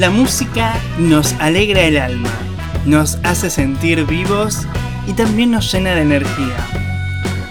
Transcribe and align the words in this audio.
La 0.00 0.08
música 0.08 0.80
nos 0.96 1.34
alegra 1.40 1.82
el 1.82 1.98
alma, 1.98 2.30
nos 2.86 3.18
hace 3.22 3.50
sentir 3.50 4.06
vivos 4.06 4.66
y 5.06 5.12
también 5.12 5.50
nos 5.50 5.70
llena 5.70 5.94
de 5.94 6.00
energía. 6.00 6.56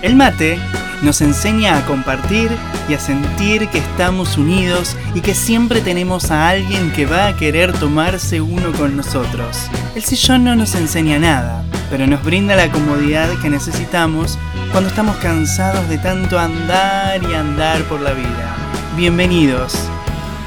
El 0.01 0.15
mate 0.15 0.57
nos 1.03 1.21
enseña 1.21 1.77
a 1.77 1.85
compartir 1.85 2.49
y 2.89 2.95
a 2.95 2.99
sentir 2.99 3.67
que 3.67 3.77
estamos 3.77 4.35
unidos 4.39 4.97
y 5.13 5.21
que 5.21 5.35
siempre 5.35 5.81
tenemos 5.81 6.31
a 6.31 6.49
alguien 6.49 6.91
que 6.91 7.05
va 7.05 7.27
a 7.27 7.35
querer 7.35 7.71
tomarse 7.73 8.41
uno 8.41 8.71
con 8.71 8.97
nosotros. 8.97 9.69
El 9.93 10.03
sillón 10.03 10.43
no 10.43 10.55
nos 10.55 10.73
enseña 10.73 11.19
nada, 11.19 11.63
pero 11.91 12.07
nos 12.07 12.23
brinda 12.23 12.55
la 12.55 12.71
comodidad 12.71 13.29
que 13.43 13.51
necesitamos 13.51 14.39
cuando 14.71 14.89
estamos 14.89 15.17
cansados 15.17 15.87
de 15.87 15.99
tanto 15.99 16.39
andar 16.39 17.21
y 17.21 17.31
andar 17.31 17.83
por 17.83 18.01
la 18.01 18.13
vida. 18.13 18.55
Bienvenidos. 18.97 19.75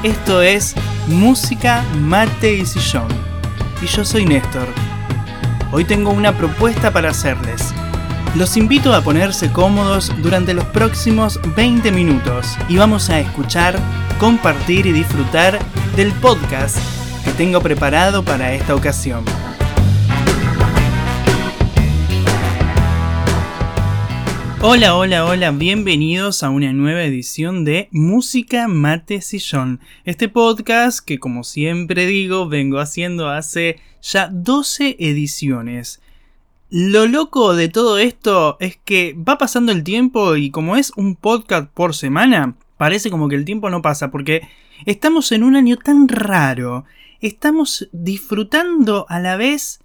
Esto 0.03 0.43
es 0.43 0.75
Música, 1.09 1.85
Mate 2.01 2.55
y 2.55 2.67
Sillón. 2.67 3.09
Y 3.83 3.87
yo 3.87 4.05
soy 4.05 4.25
Néstor. 4.25 4.69
Hoy 5.73 5.85
tengo 5.85 6.11
una 6.11 6.37
propuesta 6.37 6.93
para 6.93 7.11
hacerles. 7.11 7.75
Los 8.37 8.57
invito 8.57 8.95
a 8.95 9.03
ponerse 9.03 9.51
cómodos 9.51 10.13
durante 10.23 10.55
los 10.55 10.65
próximos 10.67 11.41
20 11.57 11.91
minutos 11.91 12.57
y 12.69 12.77
vamos 12.77 13.11
a 13.11 13.19
escuchar, 13.19 13.79
compartir 14.21 14.87
y 14.87 14.93
disfrutar 14.93 15.59
del 15.97 16.13
podcast 16.13 16.79
que 17.25 17.33
tengo 17.33 17.61
preparado 17.61 18.25
para 18.25 18.53
esta 18.53 18.75
ocasión. 18.75 19.25
Hola, 24.65 24.95
hola, 24.95 25.25
hola, 25.25 25.51
bienvenidos 25.51 26.45
a 26.45 26.51
una 26.51 26.73
nueva 26.73 27.03
edición 27.03 27.65
de 27.65 27.89
Música 27.91 28.69
Mate 28.69 29.21
Sillón. 29.21 29.81
Este 30.05 30.29
podcast 30.29 31.05
que 31.05 31.19
como 31.19 31.43
siempre 31.43 32.07
digo 32.07 32.49
vengo 32.49 32.79
haciendo 32.79 33.29
hace 33.29 33.81
ya 34.03 34.29
12 34.29 34.99
ediciones. 35.01 36.01
Lo 36.71 37.09
loco 37.09 37.57
de 37.57 37.71
todo 37.71 37.99
esto 37.99 38.57
es 38.61 38.77
que 38.77 39.15
va 39.15 39.37
pasando 39.37 39.73
el 39.73 39.83
tiempo 39.83 40.37
y 40.37 40.53
como 40.53 40.77
es 40.77 40.93
un 40.95 41.17
podcast 41.17 41.69
por 41.69 41.97
semana, 41.97 42.55
parece 42.77 43.11
como 43.11 43.29
que 43.29 43.35
el 43.35 43.45
tiempo 43.45 43.69
no 43.69 43.83
pasa 43.83 44.13
porque 44.13 44.43
estamos 44.87 45.33
en 45.33 45.43
un 45.43 45.57
año 45.57 45.77
tan 45.77 46.07
raro. 46.07 46.85
Estamos 47.21 47.89
disfrutando 47.91 49.07
a 49.09 49.19
la 49.19 49.37
vez 49.37 49.81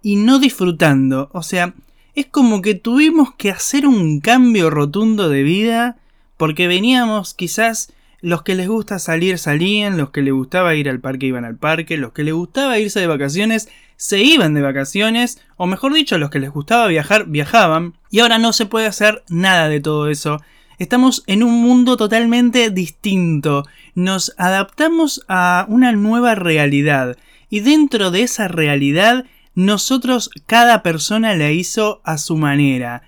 y 0.00 0.16
no 0.16 0.38
disfrutando. 0.38 1.28
O 1.34 1.42
sea, 1.42 1.74
es 2.14 2.26
como 2.26 2.62
que 2.62 2.74
tuvimos 2.74 3.34
que 3.34 3.50
hacer 3.50 3.86
un 3.86 4.20
cambio 4.20 4.70
rotundo 4.70 5.28
de 5.28 5.42
vida 5.42 5.96
porque 6.36 6.66
veníamos 6.66 7.34
quizás 7.34 7.92
los 8.20 8.42
que 8.42 8.54
les 8.54 8.68
gusta 8.68 8.98
salir 8.98 9.38
salían, 9.38 9.98
los 9.98 10.10
que 10.10 10.22
les 10.22 10.32
gustaba 10.32 10.74
ir 10.74 10.88
al 10.88 11.00
parque 11.00 11.26
iban 11.26 11.44
al 11.44 11.56
parque, 11.56 11.96
los 11.96 12.12
que 12.12 12.22
les 12.22 12.34
gustaba 12.34 12.78
irse 12.78 13.00
de 13.00 13.06
vacaciones 13.06 13.68
se 13.96 14.20
iban 14.20 14.54
de 14.54 14.62
vacaciones, 14.62 15.40
o 15.56 15.66
mejor 15.66 15.92
dicho, 15.92 16.18
los 16.18 16.30
que 16.30 16.40
les 16.40 16.50
gustaba 16.50 16.86
viajar 16.88 17.26
viajaban, 17.26 17.94
y 18.10 18.20
ahora 18.20 18.38
no 18.38 18.52
se 18.52 18.66
puede 18.66 18.86
hacer 18.86 19.22
nada 19.28 19.68
de 19.68 19.80
todo 19.80 20.08
eso. 20.08 20.40
Estamos 20.78 21.22
en 21.26 21.44
un 21.44 21.62
mundo 21.62 21.96
totalmente 21.96 22.70
distinto, 22.70 23.64
nos 23.94 24.34
adaptamos 24.38 25.24
a 25.28 25.66
una 25.68 25.92
nueva 25.92 26.34
realidad, 26.34 27.16
y 27.48 27.60
dentro 27.60 28.10
de 28.10 28.22
esa 28.22 28.48
realidad 28.48 29.24
nosotros 29.54 30.30
cada 30.46 30.82
persona 30.82 31.34
la 31.34 31.50
hizo 31.50 32.00
a 32.04 32.18
su 32.18 32.36
manera. 32.36 33.02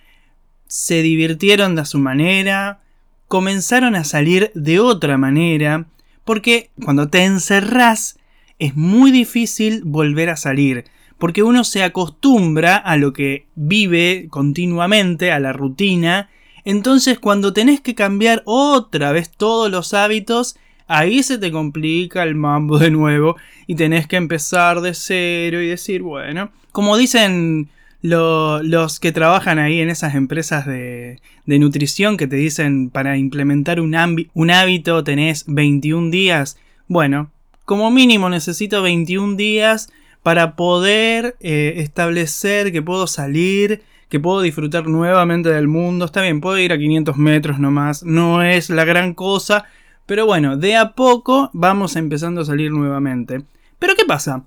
Se 0.66 1.02
divirtieron 1.02 1.74
de 1.74 1.84
su 1.84 1.98
manera, 1.98 2.80
comenzaron 3.28 3.96
a 3.96 4.04
salir 4.04 4.50
de 4.54 4.80
otra 4.80 5.18
manera, 5.18 5.86
porque 6.24 6.70
cuando 6.82 7.08
te 7.08 7.24
encerrás 7.24 8.18
es 8.58 8.76
muy 8.76 9.10
difícil 9.10 9.82
volver 9.84 10.30
a 10.30 10.36
salir, 10.36 10.84
porque 11.18 11.42
uno 11.42 11.64
se 11.64 11.82
acostumbra 11.82 12.76
a 12.76 12.96
lo 12.96 13.12
que 13.12 13.46
vive 13.54 14.26
continuamente, 14.30 15.32
a 15.32 15.40
la 15.40 15.52
rutina, 15.52 16.30
entonces 16.64 17.18
cuando 17.18 17.52
tenés 17.52 17.80
que 17.80 17.94
cambiar 17.94 18.42
otra 18.46 19.12
vez 19.12 19.30
todos 19.30 19.70
los 19.70 19.94
hábitos, 19.94 20.56
ahí 20.86 21.22
se 21.22 21.38
te 21.38 21.50
complica 21.50 22.22
el 22.22 22.34
mambo 22.34 22.78
de 22.78 22.90
nuevo 22.90 23.36
y 23.66 23.74
tenés 23.74 24.06
que 24.06 24.16
empezar 24.16 24.80
de 24.80 24.94
cero 24.94 25.60
y 25.62 25.68
decir, 25.68 26.02
bueno, 26.02 26.50
como 26.72 26.96
dicen 26.96 27.68
los 28.00 29.00
que 29.00 29.12
trabajan 29.12 29.58
ahí 29.58 29.80
en 29.80 29.88
esas 29.88 30.14
empresas 30.14 30.66
de, 30.66 31.20
nutrición 31.46 32.18
que 32.18 32.26
te 32.26 32.36
dicen 32.36 32.90
para 32.90 33.16
implementar 33.16 33.80
un, 33.80 33.96
un 34.34 34.50
hábito 34.50 35.02
tenés 35.04 35.44
21 35.46 36.10
días, 36.10 36.58
bueno, 36.86 37.30
como 37.64 37.90
mínimo 37.90 38.28
necesito 38.28 38.82
21 38.82 39.36
días 39.36 39.90
para 40.22 40.56
poder 40.56 41.36
eh, 41.40 41.74
establecer 41.78 42.72
que 42.72 42.82
puedo 42.82 43.06
salir, 43.06 43.82
que 44.08 44.20
puedo 44.20 44.40
disfrutar 44.42 44.86
nuevamente 44.86 45.50
del 45.50 45.68
mundo. 45.68 46.06
Está 46.06 46.22
bien, 46.22 46.40
puedo 46.40 46.58
ir 46.58 46.72
a 46.72 46.78
500 46.78 47.16
metros 47.16 47.58
nomás, 47.58 48.02
no 48.02 48.42
es 48.42 48.70
la 48.70 48.84
gran 48.84 49.14
cosa, 49.14 49.64
pero 50.06 50.26
bueno, 50.26 50.56
de 50.56 50.76
a 50.76 50.92
poco 50.94 51.50
vamos 51.52 51.96
empezando 51.96 52.42
a 52.42 52.44
salir 52.44 52.70
nuevamente. 52.70 53.44
Pero 53.78 53.94
¿qué 53.96 54.04
pasa? 54.04 54.44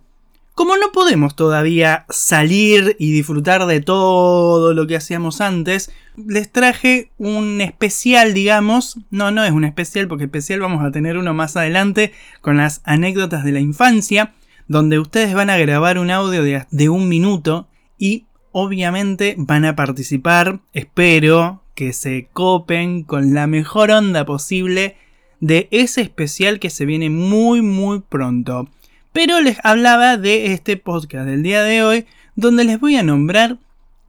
Como 0.54 0.76
no 0.76 0.92
podemos 0.92 1.36
todavía 1.36 2.06
salir 2.10 2.96
y 2.98 3.12
disfrutar 3.12 3.68
de 3.68 3.80
todo 3.80 4.74
lo 4.74 4.88
que 4.88 4.96
hacíamos 4.96 5.40
antes, 5.40 5.92
les 6.16 6.52
traje 6.52 7.12
un 7.20 7.62
especial, 7.62 8.34
digamos. 8.34 8.98
No, 9.12 9.30
no 9.30 9.44
es 9.44 9.52
un 9.52 9.66
especial, 9.66 10.08
porque 10.08 10.24
especial 10.24 10.60
vamos 10.60 10.84
a 10.84 10.92
tener 10.92 11.18
uno 11.18 11.36
más 11.36 11.56
adelante 11.56 12.12
con 12.42 12.58
las 12.58 12.82
anécdotas 12.86 13.44
de 13.44 13.52
la 13.52 13.60
infancia, 13.60 14.34
donde 14.68 14.98
ustedes 14.98 15.36
van 15.36 15.52
a 15.52 15.58
grabar 15.58 16.00
un 16.00 16.10
audio 16.10 16.42
de, 16.42 16.66
de 16.72 16.90
un 16.90 17.08
minuto 17.08 17.68
y 18.00 18.26
obviamente 18.52 19.36
van 19.38 19.64
a 19.64 19.76
participar. 19.76 20.60
Espero 20.74 21.62
que 21.76 21.94
se 21.94 22.30
copen 22.34 23.04
con 23.04 23.36
la 23.36 23.46
mejor 23.46 23.92
onda 23.92 24.26
posible 24.26 24.98
de 25.40 25.68
ese 25.72 26.02
especial 26.02 26.60
que 26.60 26.70
se 26.70 26.86
viene 26.86 27.10
muy 27.10 27.62
muy 27.62 28.02
pronto. 28.02 28.70
Pero 29.14 29.42
les 29.42 29.58
hablaba 29.64 30.18
de 30.18 30.54
este 30.54 30.78
podcast 30.78 31.26
del 31.26 31.44
día 31.44 31.64
de 31.64 31.84
hoy, 31.84 32.06
donde 32.36 32.64
les 32.64 32.80
voy 32.80 32.98
a 32.98 33.04
nombrar 33.04 33.58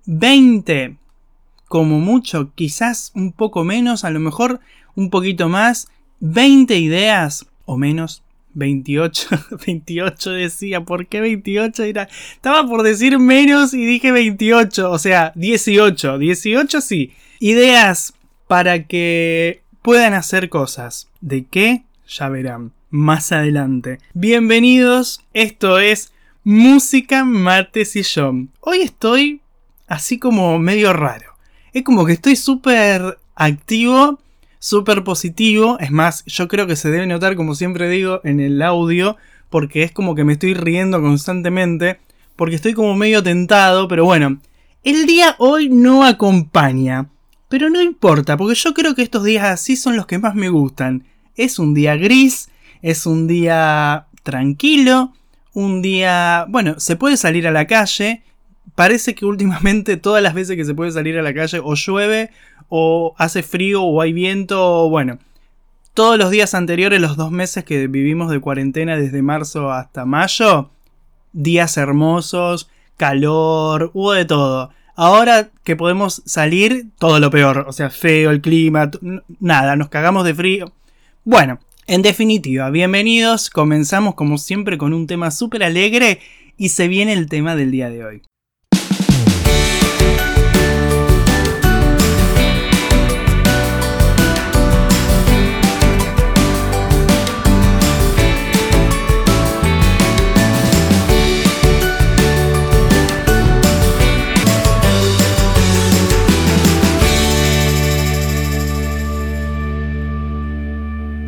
20, 0.07 0.97
como 1.67 2.01
mucho, 2.01 2.53
quizás 2.55 3.13
un 3.15 3.33
poco 3.33 3.65
menos, 3.65 4.05
a 4.05 4.11
lo 4.11 4.21
mejor 4.21 4.61
un 4.95 5.11
poquito 5.11 5.49
más, 5.49 5.89
20 6.21 6.77
ideas 6.79 7.47
o 7.65 7.77
menos. 7.77 8.23
28, 8.55 9.29
28 9.67 10.31
decía, 10.33 10.81
¿por 10.83 11.07
qué 11.07 11.21
28? 11.21 11.85
Era, 11.85 12.09
estaba 12.33 12.67
por 12.67 12.83
decir 12.83 13.19
menos 13.19 13.73
y 13.73 13.87
dije 13.87 14.13
28, 14.13 14.91
o 14.91 14.99
sea, 14.99 15.33
18, 15.37 16.19
18 16.19 16.81
sí. 16.81 17.13
Ideas 17.41 18.15
para 18.49 18.87
que 18.87 19.63
puedan 19.83 20.15
hacer 20.15 20.49
cosas. 20.49 21.09
¿De 21.21 21.45
qué? 21.45 21.85
Ya 22.07 22.29
verán 22.29 22.73
más 22.91 23.33
adelante. 23.33 23.99
Bienvenidos, 24.15 25.25
esto 25.35 25.79
es 25.79 26.13
Música, 26.45 27.25
Mates 27.25 27.97
y 27.97 28.03
yo. 28.03 28.33
Hoy 28.61 28.81
estoy 28.81 29.43
así 29.87 30.19
como 30.19 30.59
medio 30.59 30.93
raro. 30.93 31.35
Es 31.73 31.83
como 31.83 32.07
que 32.07 32.13
estoy 32.13 32.37
súper 32.37 33.19
activo, 33.35 34.19
súper 34.59 35.05
positivo. 35.05 35.79
Es 35.81 35.91
más, 35.91 36.25
yo 36.25 36.49
creo 36.49 36.67
que 36.67 36.77
se 36.77 36.91
debe 36.91 37.07
notar, 37.07 37.37
como 37.37 37.55
siempre 37.55 37.89
digo, 37.89 38.21
en 38.25 38.41
el 38.41 38.63
audio, 38.63 39.17
porque 39.51 39.83
es 39.83 39.93
como 39.93 40.15
que 40.15 40.25
me 40.25 40.35
estoy 40.35 40.55
riendo 40.55 41.01
constantemente, 41.01 42.01
porque 42.37 42.57
estoy 42.57 42.73
como 42.73 42.95
medio 42.95 43.23
tentado, 43.23 43.89
pero 43.89 44.05
bueno, 44.05 44.39
el 44.85 45.07
día 45.07 45.37
hoy 45.39 45.69
no 45.69 46.05
acompaña. 46.05 47.09
Pero 47.49 47.71
no 47.71 47.81
importa, 47.81 48.37
porque 48.37 48.55
yo 48.55 48.75
creo 48.75 48.95
que 48.95 49.03
estos 49.03 49.25
días 49.25 49.45
así 49.45 49.77
son 49.77 49.97
los 49.97 50.07
que 50.07 50.19
más 50.19 50.35
me 50.35 50.51
gustan. 50.51 51.05
Es 51.35 51.59
un 51.59 51.73
día 51.73 51.97
gris, 51.97 52.51
es 52.83 53.07
un 53.07 53.27
día 53.27 54.07
tranquilo, 54.23 55.13
un 55.55 55.81
día... 55.81 56.45
Bueno, 56.49 56.79
se 56.79 56.97
puede 56.97 57.17
salir 57.17 57.49
a 57.49 57.53
la 57.53 57.67
calle. 57.67 58.23
Parece 58.75 59.15
que 59.15 59.25
últimamente 59.25 59.97
todas 59.99 60.23
las 60.23 60.35
veces 60.35 60.57
que 60.57 60.65
se 60.65 60.75
puede 60.75 60.93
salir 60.93 61.19
a 61.19 61.23
la 61.23 61.33
calle 61.33 61.61
o 61.63 61.75
llueve, 61.75 62.31
o 62.69 63.15
hace 63.17 63.43
frío, 63.43 63.83
o 63.83 64.01
hay 64.03 64.13
viento, 64.13 64.85
o 64.85 64.91
bueno. 64.91 65.19
Todos 65.95 66.19
los 66.19 66.31
días 66.31 66.55
anteriores, 66.55 67.01
los 67.01 67.17
dos 67.17 67.31
meses 67.31 67.65
que 67.65 67.89
vivimos 67.89 68.31
de 68.31 68.41
cuarentena 68.41 68.97
desde 68.97 69.23
marzo 69.23 69.73
hasta 69.73 70.05
mayo, 70.05 70.71
días 71.33 71.77
hermosos, 71.77 72.71
calor, 72.97 73.91
hubo 73.95 74.13
de 74.13 74.25
todo. 74.27 74.71
Ahora 75.01 75.51
que 75.63 75.77
podemos 75.77 76.23
salir, 76.27 76.89
todo 76.99 77.21
lo 77.21 77.31
peor. 77.31 77.67
O 77.69 77.73
sea, 77.73 77.89
feo 77.89 78.33
el 78.33 78.41
clima, 78.41 78.91
nada, 79.39 79.77
nos 79.77 79.91
cagamos 79.91 80.25
de 80.25 80.35
frío. 80.35 80.73
Bueno, 81.23 81.61
en 81.87 82.03
definitiva, 82.03 82.69
bienvenidos. 82.71 83.49
Comenzamos 83.49 84.17
como 84.17 84.39
siempre 84.39 84.77
con 84.77 84.93
un 84.93 85.07
tema 85.07 85.31
súper 85.31 85.63
alegre 85.63 86.19
y 86.57 86.71
se 86.71 86.89
viene 86.89 87.13
el 87.13 87.29
tema 87.29 87.55
del 87.55 87.71
día 87.71 87.91
de 87.91 88.05
hoy. 88.05 88.23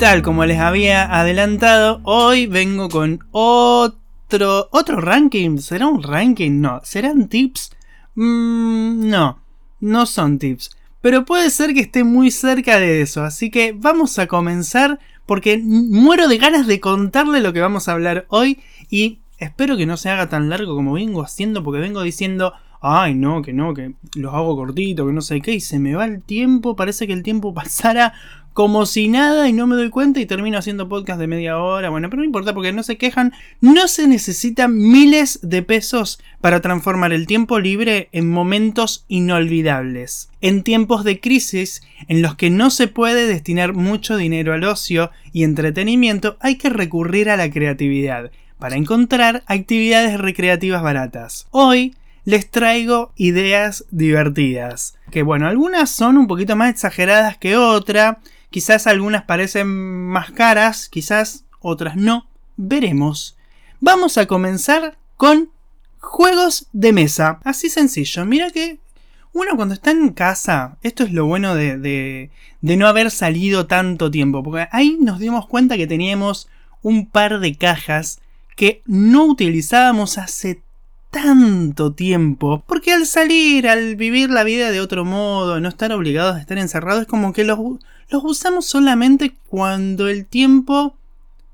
Tal 0.00 0.23
como 0.23 0.47
les 0.47 0.58
había 0.58 1.14
adelantado, 1.14 2.00
hoy 2.05 2.47
vengo 2.47 2.88
con 2.88 3.23
otro 3.32 4.67
otro 4.70 4.99
ranking. 4.99 5.58
¿Será 5.58 5.88
un 5.88 6.02
ranking? 6.02 6.58
No. 6.62 6.81
¿Serán 6.82 7.29
tips? 7.29 7.70
Mm, 8.14 9.11
no, 9.11 9.43
no 9.81 10.06
son 10.06 10.38
tips. 10.38 10.70
Pero 11.02 11.26
puede 11.26 11.50
ser 11.50 11.75
que 11.75 11.81
esté 11.81 12.02
muy 12.02 12.31
cerca 12.31 12.81
de 12.81 13.02
eso. 13.02 13.23
Así 13.23 13.50
que 13.50 13.75
vamos 13.76 14.19
a 14.19 14.26
comenzar 14.26 14.99
porque 15.26 15.58
muero 15.62 16.29
de 16.29 16.38
ganas 16.38 16.67
de 16.67 16.81
contarle 16.81 17.43
lo 17.43 17.53
que 17.53 17.61
vamos 17.61 17.87
a 17.87 17.93
hablar 17.93 18.25
hoy 18.31 18.58
y 18.88 19.19
espero 19.37 19.76
que 19.76 19.85
no 19.85 19.99
se 19.99 20.08
haga 20.08 20.31
tan 20.31 20.49
largo 20.49 20.75
como 20.76 20.94
vengo 20.94 21.23
haciendo 21.23 21.62
porque 21.62 21.81
vengo 21.81 22.00
diciendo 22.00 22.55
ay 22.81 23.14
no, 23.14 23.43
que 23.43 23.53
no, 23.53 23.75
que 23.75 23.93
los 24.14 24.35
hago 24.35 24.56
cortito, 24.56 25.06
que 25.06 25.12
no 25.12 25.20
sé 25.20 25.41
qué, 25.41 25.53
y 25.53 25.61
se 25.61 25.79
me 25.79 25.94
va 25.94 26.06
el 26.06 26.23
tiempo, 26.23 26.76
parece 26.76 27.06
que 27.06 27.12
el 27.12 27.23
tiempo 27.23 27.55
pasara 27.55 28.14
como 28.52 28.85
si 28.85 29.08
nada 29.08 29.49
y 29.49 29.52
no 29.52 29.67
me 29.67 29.76
doy 29.76 29.91
cuenta 29.91 30.20
y 30.20 30.26
termino 30.26 30.58
haciendo 30.58 30.88
podcast 30.88 31.20
de 31.20 31.26
media 31.26 31.58
hora. 31.58 31.91
Bueno, 31.91 32.11
pero 32.11 32.20
no 32.20 32.26
importa 32.26 32.52
porque 32.52 32.73
no 32.73 32.82
se 32.82 32.99
quejan. 32.99 33.32
No 33.61 33.88
se 33.88 34.08
necesitan 34.08 34.76
miles 34.76 35.38
de 35.43 35.62
pesos 35.62 36.20
para 36.41 36.61
transformar 36.61 37.12
el 37.12 37.26
tiempo 37.26 37.58
libre 37.58 38.08
en 38.12 38.29
momentos 38.29 39.05
inolvidables. 39.08 40.31
En 40.41 40.62
tiempos 40.62 41.05
de 41.05 41.20
crisis 41.20 41.82
en 42.08 42.23
los 42.23 42.35
que 42.35 42.50
no 42.50 42.70
se 42.70 42.88
puede 42.88 43.26
destinar 43.26 43.75
mucho 43.75 44.17
dinero 44.17 44.53
al 44.53 44.64
ocio 44.64 45.11
y 45.32 45.44
entretenimiento, 45.44 46.37
hay 46.41 46.56
que 46.56 46.70
recurrir 46.70 47.31
a 47.31 47.37
la 47.37 47.50
creatividad 47.50 48.31
para 48.58 48.76
encontrar 48.76 49.43
actividades 49.46 50.20
recreativas 50.20 50.82
baratas. 50.82 51.46
Hoy 51.50 51.94
les 52.25 52.50
traigo 52.50 53.12
ideas 53.17 53.85
divertidas. 53.91 54.96
Que 55.11 55.23
bueno, 55.23 55.49
algunas 55.49 55.91
son 55.91 56.19
un 56.19 56.26
poquito 56.26 56.56
más 56.56 56.70
exageradas 56.70 57.38
que 57.38 57.56
otras 57.56 58.19
Quizás 58.50 58.87
algunas 58.87 59.25
parecen 59.25 59.69
más 59.69 60.31
caras, 60.32 60.88
quizás 60.88 61.44
otras 61.61 61.97
no. 61.97 62.26
Veremos. 62.56 63.37
Vamos 63.81 64.19
a 64.19 64.26
comenzar 64.26 64.99
con 65.17 65.50
juegos 66.00 66.67
de 66.73 66.93
mesa. 66.93 67.41
Así 67.44 67.70
sencillo. 67.70 68.25
Mira 68.25 68.50
que 68.50 68.79
uno 69.32 69.56
cuando 69.56 69.75
está 69.75 69.93
en 69.93 70.11
casa, 70.11 70.76
esto 70.82 71.05
es 71.05 71.12
lo 71.12 71.26
bueno 71.26 71.55
de, 71.55 71.79
de, 71.79 72.76
no 72.76 72.88
haber 72.88 73.11
salido 73.11 73.67
tanto 73.67 74.11
tiempo, 74.11 74.43
porque 74.43 74.69
ahí 74.73 74.99
nos 75.00 75.20
dimos 75.20 75.46
cuenta 75.46 75.76
que 75.76 75.87
teníamos 75.87 76.49
un 76.82 77.06
par 77.06 77.38
de 77.38 77.55
cajas 77.55 78.20
que 78.56 78.82
no 78.87 79.25
utilizábamos 79.25 80.19
hace 80.19 80.62
tanto 81.11 81.93
tiempo, 81.93 82.62
porque 82.67 82.93
al 82.93 83.07
salir, 83.07 83.69
al 83.69 83.97
vivir 83.97 84.31
la 84.31 84.45
vida 84.45 84.71
de 84.71 84.81
otro 84.81 85.05
modo, 85.05 85.61
no 85.61 85.69
estar 85.69 85.93
obligados 85.93 86.37
a 86.37 86.41
estar 86.41 86.59
encerrados, 86.59 87.03
es 87.03 87.09
como 87.09 87.33
que 87.33 87.45
los, 87.45 87.59
los 88.09 88.25
usamos 88.25 88.67
solamente 88.67 89.35
cuando 89.49 90.09
el 90.09 90.25
tiempo 90.27 90.95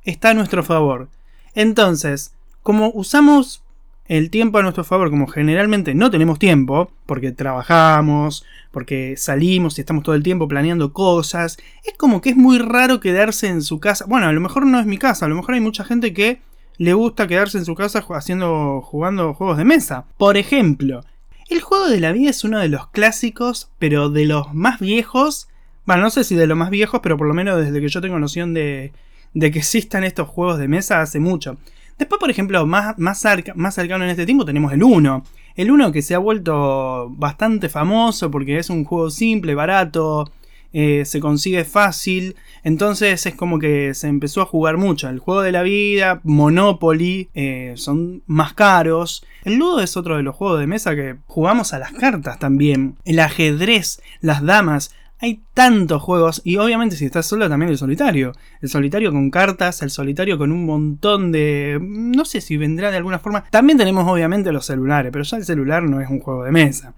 está 0.05 0.31
a 0.31 0.35
nuestro 0.35 0.63
favor. 0.63 1.09
Entonces, 1.55 2.33
como 2.63 2.91
usamos 2.91 3.63
el 4.09 4.31
tiempo 4.31 4.59
a 4.59 4.63
nuestro 4.63 4.85
favor, 4.85 5.11
como 5.11 5.27
generalmente 5.27 5.95
no 5.95 6.11
tenemos 6.11 6.39
tiempo, 6.39 6.91
porque 7.07 7.33
trabajamos, 7.33 8.45
porque 8.71 9.17
salimos 9.17 9.79
y 9.79 9.81
estamos 9.81 10.05
todo 10.05 10.15
el 10.15 10.23
tiempo 10.23 10.47
planeando 10.47 10.93
cosas, 10.93 11.59
es 11.85 11.95
como 11.97 12.21
que 12.21 12.31
es 12.31 12.37
muy 12.37 12.59
raro 12.59 13.01
quedarse 13.01 13.49
en 13.49 13.63
su 13.63 13.81
casa. 13.81 14.05
Bueno, 14.07 14.27
a 14.27 14.33
lo 14.33 14.41
mejor 14.41 14.67
no 14.67 14.79
es 14.79 14.87
mi 14.87 14.99
casa, 14.99 15.27
a 15.27 15.29
lo 15.29 15.35
mejor 15.35 15.55
hay 15.55 15.61
mucha 15.61 15.83
gente 15.83 16.13
que 16.13 16.41
le 16.79 16.93
gusta 16.95 17.27
quedarse 17.27 17.59
en 17.59 17.65
su 17.65 17.75
casa 17.75 18.05
haciendo, 18.11 18.81
jugando 18.83 19.35
juegos 19.35 19.59
de 19.59 19.65
mesa. 19.65 20.05
Por 20.19 20.37
ejemplo, 20.37 21.05
el 21.49 21.61
juego 21.61 21.89
de 21.89 22.01
la 22.01 22.13
vida 22.13 22.31
es 22.31 22.45
uno 22.45 22.59
de 22.59 22.69
los 22.69 22.89
clásicos, 22.89 23.71
pero 23.79 24.11
de 24.11 24.27
los 24.27 24.55
más 24.55 24.81
viejos 24.81 25.49
bueno, 25.87 26.03
no 26.03 26.11
sé 26.11 26.25
si 26.25 26.35
de 26.35 26.49
los 26.49 26.59
más 26.59 26.71
viejos, 26.71 27.01
pero 27.01 27.17
por 27.17 27.29
lo 27.29 27.35
menos 27.35 27.65
desde 27.65 27.81
que 27.81 27.89
yo 27.89 28.01
tengo 28.01 28.19
noción 28.19 28.53
de, 28.55 28.93
de 29.35 29.51
que 29.53 29.61
existan 29.61 30.03
estos 30.03 30.29
juegos 30.29 30.59
de 30.59 30.67
mesa 30.67 31.01
hace 31.01 31.21
mucho. 31.21 31.57
Después, 31.97 32.19
por 32.19 32.29
ejemplo, 32.29 32.67
más, 32.67 32.99
más, 32.99 33.25
más 33.55 33.75
cercano 33.75 34.05
en 34.05 34.11
este 34.11 34.27
tiempo 34.27 34.45
tenemos 34.45 34.73
el 34.73 34.83
1. 34.83 35.25
El 35.55 35.71
1 35.71 35.93
que 35.93 36.03
se 36.03 36.17
ha 36.17 36.19
vuelto 36.19 37.09
bastante 37.11 37.69
famoso 37.69 38.33
porque 38.33 38.59
es 38.59 38.69
un 38.69 38.85
juego 38.85 39.11
simple, 39.11 39.55
barato, 39.55 40.29
eh, 40.73 41.05
se 41.05 41.21
consigue 41.21 41.65
fácil. 41.65 42.37
Entonces 42.65 43.27
es 43.27 43.35
como 43.35 43.59
que 43.59 43.95
se 43.95 44.09
empezó 44.09 44.43
a 44.43 44.47
jugar 44.47 44.77
mucho. 44.77 45.09
El 45.09 45.19
juego 45.19 45.43
de 45.43 45.53
la 45.53 45.63
vida, 45.63 46.21
Monopoly, 46.25 47.29
eh, 47.35 47.75
son 47.77 48.23
más 48.27 48.55
caros. 48.55 49.25
El 49.45 49.57
Ludo 49.57 49.81
es 49.81 49.97
otro 49.97 50.17
de 50.17 50.23
los 50.23 50.35
juegos 50.35 50.61
de 50.61 50.67
mesa 50.67 50.95
que 50.95 51.17
jugamos 51.27 51.73
a 51.73 51.79
las 51.79 51.93
cartas 51.93 52.39
también. 52.39 52.97
El 53.05 53.21
ajedrez, 53.21 54.01
las 54.21 54.43
damas. 54.43 54.93
Hay 55.19 55.41
tantos 55.55 56.03
juegos 56.03 56.43
y 56.45 56.57
obviamente 56.57 56.95
si 56.95 57.07
estás 57.07 57.25
solo 57.25 57.49
también 57.49 57.71
el 57.71 57.79
solitario. 57.79 58.33
El 58.61 58.69
solitario 58.69 59.13
con 59.13 59.31
cartas, 59.31 59.81
el 59.81 59.91
solitario 59.91 60.37
con 60.37 60.53
un 60.53 60.67
montón 60.67 61.33
de... 61.33 61.79
no 61.81 62.27
sé 62.27 62.43
si 62.43 62.57
vendrá 62.59 62.91
de 62.91 62.99
alguna 62.99 63.19
forma. 63.19 63.45
También 63.51 63.79
tenemos 63.79 64.07
obviamente 64.07 64.53
los 64.53 64.67
celulares, 64.67 65.11
pero 65.13 65.25
ya 65.25 65.39
el 65.39 65.45
celular 65.45 65.85
no 65.85 66.01
es 66.03 66.11
un 66.11 66.21
juego 66.21 66.45
de 66.45 66.53
mesa. 66.53 66.95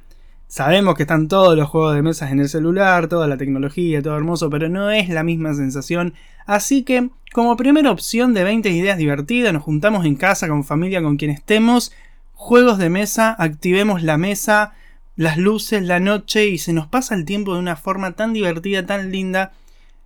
Sabemos 0.49 0.95
que 0.95 1.03
están 1.03 1.29
todos 1.29 1.55
los 1.59 1.69
juegos 1.69 1.95
de 1.95 2.01
mesas 2.01 2.33
en 2.33 2.41
el 2.41 2.49
celular, 2.49 3.07
toda 3.07 3.29
la 3.29 3.37
tecnología, 3.37 4.03
todo 4.03 4.17
hermoso, 4.17 4.49
pero 4.49 4.71
no 4.71 4.91
es 4.91 5.11
la 5.11 5.23
misma 5.23 5.53
sensación. 5.53 6.15
Así 6.47 6.85
que, 6.85 7.11
como 7.35 7.59
primera 7.59 7.91
opción 7.91 8.33
de 8.33 8.45
20 8.45 8.71
ideas 8.71 8.97
divertidas, 8.97 9.53
nos 9.53 9.63
juntamos 9.63 10.07
en 10.07 10.17
casa, 10.17 10.49
con 10.49 10.65
familia, 10.65 11.03
con 11.03 11.19
quien 11.19 11.31
estemos. 11.31 11.93
Juegos 12.33 12.79
de 12.79 12.89
mesa, 12.89 13.37
activemos 13.39 14.03
la 14.03 14.17
mesa, 14.17 14.73
las 15.17 15.37
luces, 15.37 15.83
la 15.83 16.01
noche 16.01 16.47
y 16.47 16.57
se 16.57 16.73
nos 16.73 16.87
pasa 16.87 17.15
el 17.15 17.27
tiempo 17.27 17.53
de 17.53 17.61
una 17.61 17.77
forma 17.77 18.13
tan 18.13 18.33
divertida, 18.33 18.87
tan 18.87 19.11
linda. 19.11 19.53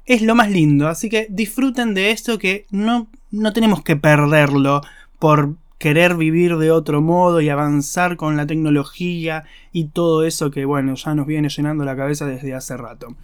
Es 0.06 0.22
lo 0.22 0.34
más 0.34 0.50
lindo, 0.50 0.88
así 0.88 1.08
que 1.08 1.28
disfruten 1.30 1.94
de 1.94 2.10
esto 2.10 2.40
que 2.40 2.66
no, 2.72 3.06
no 3.30 3.52
tenemos 3.52 3.84
que 3.84 3.94
perderlo 3.94 4.80
por 5.20 5.54
querer 5.82 6.14
vivir 6.14 6.58
de 6.58 6.70
otro 6.70 7.02
modo 7.02 7.40
y 7.40 7.48
avanzar 7.48 8.16
con 8.16 8.36
la 8.36 8.46
tecnología 8.46 9.42
y 9.72 9.86
todo 9.86 10.24
eso 10.24 10.52
que 10.52 10.64
bueno 10.64 10.94
ya 10.94 11.12
nos 11.16 11.26
viene 11.26 11.48
llenando 11.48 11.84
la 11.84 11.96
cabeza 11.96 12.24
desde 12.24 12.54
hace 12.54 12.76
rato. 12.76 13.16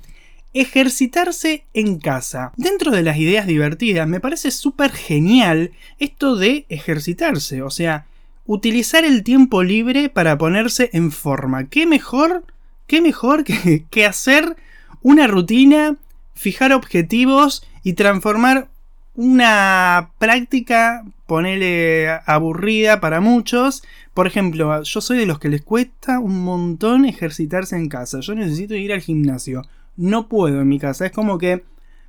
Ejercitarse 0.54 1.66
en 1.72 2.00
casa. 2.00 2.52
Dentro 2.56 2.90
de 2.90 3.04
las 3.04 3.16
ideas 3.16 3.46
divertidas 3.46 4.08
me 4.08 4.18
parece 4.18 4.50
súper 4.50 4.90
genial 4.90 5.70
esto 6.00 6.34
de 6.34 6.66
ejercitarse, 6.68 7.62
o 7.62 7.70
sea, 7.70 8.06
utilizar 8.44 9.04
el 9.04 9.22
tiempo 9.22 9.62
libre 9.62 10.08
para 10.08 10.36
ponerse 10.36 10.90
en 10.92 11.12
forma. 11.12 11.68
¿Qué 11.68 11.86
mejor, 11.86 12.42
qué 12.88 13.00
mejor 13.00 13.44
que, 13.44 14.04
hacer 14.04 14.56
una 15.00 15.28
rutina, 15.28 15.94
fijar 16.34 16.72
objetivos 16.72 17.64
y 17.84 17.92
transformar 17.92 18.66
una 19.18 20.12
práctica, 20.18 21.04
ponele 21.26 22.08
aburrida 22.24 23.00
para 23.00 23.20
muchos. 23.20 23.82
Por 24.14 24.28
ejemplo, 24.28 24.80
yo 24.84 25.00
soy 25.00 25.18
de 25.18 25.26
los 25.26 25.40
que 25.40 25.48
les 25.48 25.62
cuesta 25.62 26.20
un 26.20 26.44
montón 26.44 27.04
ejercitarse 27.04 27.74
en 27.74 27.88
casa. 27.88 28.20
Yo 28.20 28.36
necesito 28.36 28.76
ir 28.76 28.92
al 28.92 29.00
gimnasio. 29.00 29.62
No 29.96 30.28
puedo 30.28 30.60
en 30.60 30.68
mi 30.68 30.78
casa. 30.78 31.04
Es 31.04 31.10
como 31.10 31.36
que 31.36 31.64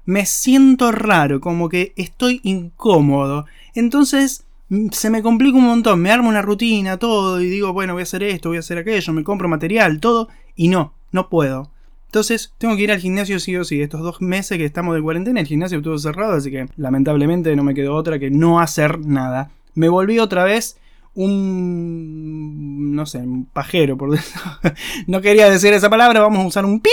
me 0.06 0.28
siento 0.28 0.92
raro, 0.92 1.42
como 1.42 1.68
que 1.68 1.94
estoy 1.96 2.42
incómodo. 2.44 3.48
Entonces, 3.74 4.46
se 4.92 5.10
me 5.10 5.24
complica 5.24 5.58
un 5.58 5.66
montón, 5.66 6.00
me 6.02 6.12
armo 6.12 6.30
una 6.30 6.44
rutina, 6.44 6.98
todo, 6.98 7.42
y 7.42 7.50
digo, 7.50 7.74
bueno, 7.74 7.94
voy 7.94 8.02
a 8.02 8.04
hacer 8.04 8.22
esto, 8.22 8.50
voy 8.50 8.58
a 8.58 8.60
hacer 8.60 8.78
aquello, 8.78 9.14
me 9.14 9.24
compro 9.24 9.50
material, 9.50 10.00
todo, 10.00 10.30
y 10.56 10.68
no, 10.68 10.94
no 11.12 11.28
puedo. 11.28 11.72
Entonces, 12.10 12.56
tengo 12.58 12.76
que 12.76 12.82
ir 12.82 12.92
al 12.92 13.00
gimnasio 13.00 13.40
sí 13.40 13.56
o 13.56 13.64
sí. 13.64 13.84
Estos 13.84 14.02
dos 14.02 14.20
meses 14.20 14.58
que 14.58 14.66
estamos 14.66 14.96
de 14.96 15.02
cuarentena, 15.02 15.42
el 15.42 15.46
gimnasio 15.46 15.78
estuvo 15.78 15.96
cerrado, 16.00 16.34
así 16.34 16.50
que 16.50 16.66
lamentablemente 16.76 17.56
no 17.56 17.64
me 17.64 17.76
quedó 17.76 17.94
otra 17.94 18.18
que 18.18 18.32
no 18.32 18.60
hacer 18.60 19.00
nada. 19.00 19.52
Me 19.76 19.90
volví 19.90 20.18
otra 20.18 20.44
vez 20.44 20.80
un. 21.14 22.96
no 22.96 23.06
sé, 23.06 23.20
un 23.20 23.46
pajero, 23.46 23.96
por 23.96 24.18
No 25.08 25.22
quería 25.22 25.52
decir 25.52 25.72
esa 25.74 25.92
palabra, 25.92 26.22
vamos 26.22 26.40
a 26.40 26.48
usar 26.48 26.66
un 26.66 26.80
pi 26.80 26.90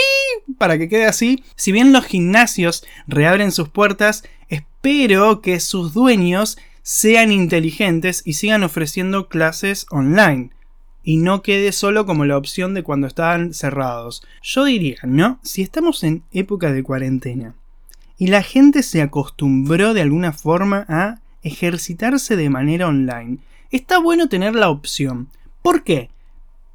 para 0.59 0.77
que 0.77 0.91
quede 0.91 1.07
así. 1.07 1.43
Si 1.55 1.73
bien 1.73 1.95
los 1.95 2.05
gimnasios 2.05 2.85
reabren 3.07 3.53
sus 3.53 3.71
puertas, 3.71 4.23
espero 4.51 5.41
que 5.41 5.61
sus 5.61 5.95
dueños 5.95 6.59
sean 6.83 7.33
inteligentes 7.33 8.21
y 8.27 8.35
sigan 8.35 8.65
ofreciendo 8.65 9.29
clases 9.29 9.87
online. 9.91 10.51
Y 11.09 11.19
no 11.19 11.41
quede 11.41 11.71
solo 11.71 12.05
como 12.05 12.25
la 12.25 12.37
opción 12.37 12.75
de 12.75 12.83
cuando 12.83 13.07
estaban 13.07 13.55
cerrados. 13.55 14.27
Yo 14.43 14.65
diría, 14.65 14.99
¿no? 15.05 15.39
Si 15.45 15.63
estamos 15.63 16.03
en 16.03 16.25
época 16.33 16.73
de 16.73 16.83
cuarentena 16.83 17.55
y 18.19 18.27
la 18.27 18.43
gente 18.43 18.83
se 18.83 19.03
acostumbró 19.03 19.95
de 19.95 20.03
alguna 20.03 20.33
forma 20.33 20.85
a 20.89 21.21
ejercitarse 21.43 22.35
de 22.35 22.51
manera 22.51 22.89
online, 22.89 23.39
está 23.71 24.01
bueno 24.01 24.29
tener 24.29 24.57
la 24.57 24.69
opción. 24.69 25.29
¿Por 25.63 25.85
qué? 25.85 26.11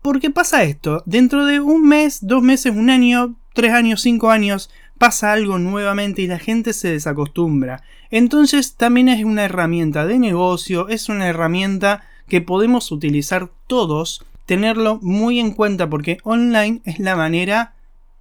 Porque 0.01 0.29
pasa 0.29 0.63
esto, 0.63 1.03
dentro 1.05 1.45
de 1.45 1.59
un 1.59 1.85
mes, 1.85 2.19
dos 2.21 2.41
meses, 2.41 2.73
un 2.73 2.89
año, 2.89 3.35
tres 3.53 3.73
años, 3.73 4.01
cinco 4.01 4.31
años, 4.31 4.69
pasa 4.97 5.33
algo 5.33 5.59
nuevamente 5.59 6.21
y 6.21 6.27
la 6.27 6.39
gente 6.39 6.71
se 6.71 6.87
desacostumbra. 6.87 7.83
Entonces 8.11 8.75
también 8.75 9.09
es 9.09 9.25
una 9.25 9.43
herramienta 9.43 10.05
de 10.05 10.19
negocio, 10.19 10.87
es 10.87 11.09
una 11.09 11.27
herramienta 11.27 12.03
que 12.31 12.39
podemos 12.39 12.93
utilizar 12.93 13.49
todos, 13.67 14.23
tenerlo 14.45 14.99
muy 15.01 15.37
en 15.37 15.51
cuenta 15.51 15.89
porque 15.89 16.17
online 16.23 16.79
es 16.85 16.97
la 16.97 17.17
manera 17.17 17.73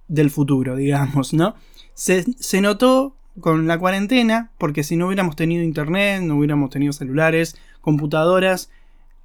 del 0.09 0.29
futuro, 0.29 0.75
digamos, 0.75 1.33
¿no? 1.33 1.55
Se, 1.93 2.25
se 2.37 2.59
notó 2.59 3.15
con 3.39 3.67
la 3.67 3.79
cuarentena, 3.79 4.51
porque 4.57 4.83
si 4.83 4.97
no 4.97 5.07
hubiéramos 5.07 5.37
tenido 5.37 5.63
internet, 5.63 6.21
no 6.23 6.35
hubiéramos 6.35 6.71
tenido 6.71 6.91
celulares, 6.91 7.55
computadoras, 7.79 8.69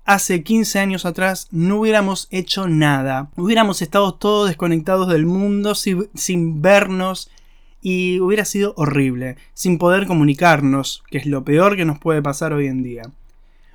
hace 0.05 0.45
15 0.45 0.79
años 0.79 1.05
atrás 1.05 1.49
no 1.51 1.81
hubiéramos 1.81 2.29
hecho 2.31 2.69
nada. 2.69 3.29
Hubiéramos 3.35 3.83
estado 3.83 4.15
todos 4.15 4.47
desconectados 4.47 5.09
del 5.09 5.27
mundo 5.27 5.75
sin, 5.75 6.63
vernos 6.63 7.29
y 7.83 8.21
hubiera 8.21 8.45
sido 8.45 8.73
horrible, 8.77 9.35
sin 9.53 9.79
poder 9.79 10.07
comunicarnos, 10.07 11.03
que 11.11 11.19
es 11.19 11.27
lo 11.27 11.43
peor 11.43 11.75
que 11.77 11.85
nos 11.85 11.99
puede 11.99 12.23
pasar 12.23 12.53
hoy 12.53 12.69
en 12.69 12.85
día. 12.85 13.03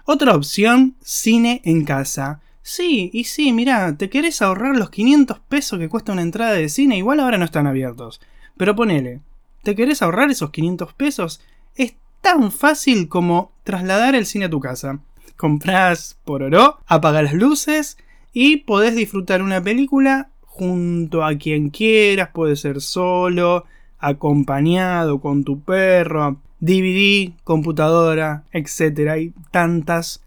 Otra 0.06 0.36
opción, 0.36 0.96
cine 1.02 1.62
en 1.66 1.86
casa. 1.86 2.42
Sí, 2.64 3.10
y 3.14 3.24
sí, 3.24 3.54
mira, 3.54 3.98
te 3.98 4.10
querés 4.10 4.42
ahorrar 4.42 4.76
los 4.76 4.90
500 4.90 5.40
pesos 5.40 5.80
que 5.80 5.90
cuesta 5.90 6.12
una 6.12 6.22
entrada 6.22 6.54
de 6.54 6.70
cine, 6.70 6.98
igual 6.98 7.20
ahora 7.20 7.38
no 7.38 7.46
están 7.46 7.68
abiertos. 7.68 8.22
Pero 8.58 8.76
ponele, 8.76 9.22
¿te 9.64 9.76
querés 9.76 10.02
ahorrar 10.02 10.30
esos 10.30 10.52
500 10.52 10.94
pesos? 10.94 11.42
Es 11.76 11.96
tan 12.22 12.52
fácil 12.52 13.08
como 13.10 13.52
trasladar 13.64 14.16
el 14.16 14.26
cine 14.26 14.46
a 14.46 14.50
tu 14.50 14.60
casa. 14.60 15.00
Comprás 15.38 16.18
por 16.24 16.44
oro, 16.44 16.78
apagas 16.86 17.24
las 17.24 17.34
luces 17.34 17.98
y 18.34 18.58
podés 18.58 18.96
disfrutar 18.96 19.42
una 19.42 19.62
película 19.62 20.30
junto 20.42 21.24
a 21.24 21.36
quien 21.36 21.70
quieras, 21.70 22.30
puede 22.34 22.56
ser 22.56 22.82
solo, 22.82 23.66
acompañado 23.98 25.20
con 25.20 25.44
tu 25.44 25.62
perro, 25.62 26.40
DVD, 26.62 27.34
computadora, 27.44 28.46
etc. 28.54 29.10
Hay 29.10 29.34
tantas 29.52 30.22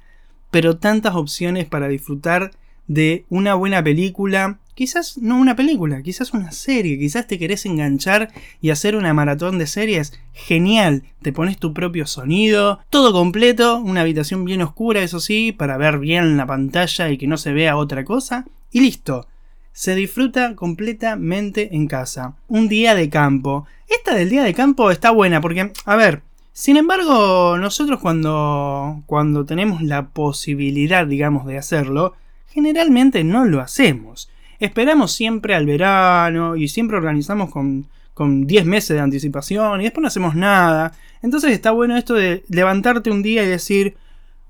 pero 0.55 0.77
tantas 0.77 1.17
opciones 1.17 1.67
para 1.67 1.89
disfrutar 1.89 2.53
de 2.87 3.25
una 3.29 3.55
buena 3.55 3.83
película. 3.83 4.61
Quizás 4.77 5.19
no 5.19 5.37
una 5.37 5.57
película, 5.57 6.01
quizás 6.01 6.33
una 6.33 6.53
serie, 6.53 6.97
quizás 6.97 7.27
te 7.27 7.41
querés 7.41 7.67
enganchar 7.67 8.31
y 8.61 8.71
hacer 8.71 8.95
una 8.95 9.13
maratón 9.13 9.59
de 9.59 9.67
series. 9.67 10.13
Genial, 10.33 11.03
te 11.23 11.33
pones 11.33 11.59
tu 11.59 11.75
propio 11.75 12.07
sonido, 12.07 12.79
todo 12.89 13.13
completo, 13.13 13.79
una 13.79 14.03
habitación 14.03 14.45
bien 14.45 14.63
oscura, 14.63 15.03
eso 15.03 15.19
sí, 15.19 15.51
para 15.51 15.77
ver 15.77 15.99
bien 15.99 16.37
la 16.37 16.47
pantalla 16.47 17.11
y 17.11 17.19
que 17.19 17.27
no 17.27 17.37
se 17.37 17.53
vea 17.53 17.77
otra 17.77 18.05
cosa. 18.05 18.45
Y 18.71 18.79
listo, 18.79 19.27
se 19.73 19.97
disfruta 19.97 20.55
completamente 20.55 21.75
en 21.75 21.89
casa. 21.89 22.37
Un 22.47 22.69
día 22.69 22.95
de 22.95 23.11
campo. 23.11 23.67
Esta 23.89 24.15
del 24.15 24.31
día 24.31 24.45
de 24.45 24.55
campo 24.55 24.93
está 24.93 25.11
buena 25.11 25.41
porque, 25.41 25.73
a 25.85 25.97
ver, 25.97 26.23
sin 26.57 26.77
embargo, 26.77 27.59
nosotros 27.59 27.99
cuando, 27.99 29.03
cuando 29.07 29.45
tenemos 29.45 29.83
la 29.83 30.07
posibilidad, 30.07 31.05
digamos, 31.05 31.47
de 31.47 31.59
hacerlo, 31.59 32.15
generalmente 32.47 33.25
no 33.25 33.45
lo 33.45 33.61
hacemos. 33.61 34.31
Esperamos 34.61 35.11
siempre 35.11 35.57
al 35.57 35.67
verano 35.67 36.55
y 36.55 36.69
siempre 36.69 36.97
organizamos 36.97 37.51
con, 37.51 37.89
con 38.15 38.47
10 38.47 38.67
meses 38.67 38.91
de 38.97 39.01
anticipación 39.01 39.81
y 39.81 39.85
después 39.85 40.03
no 40.03 40.07
hacemos 40.07 40.37
nada. 40.37 40.93
Entonces 41.23 41.51
está 41.51 41.73
bueno 41.73 41.97
esto 41.97 42.15
de 42.15 42.45
levantarte 42.49 43.11
un 43.11 43.25
día 43.25 43.43
y 43.43 43.49
decir, 43.49 43.97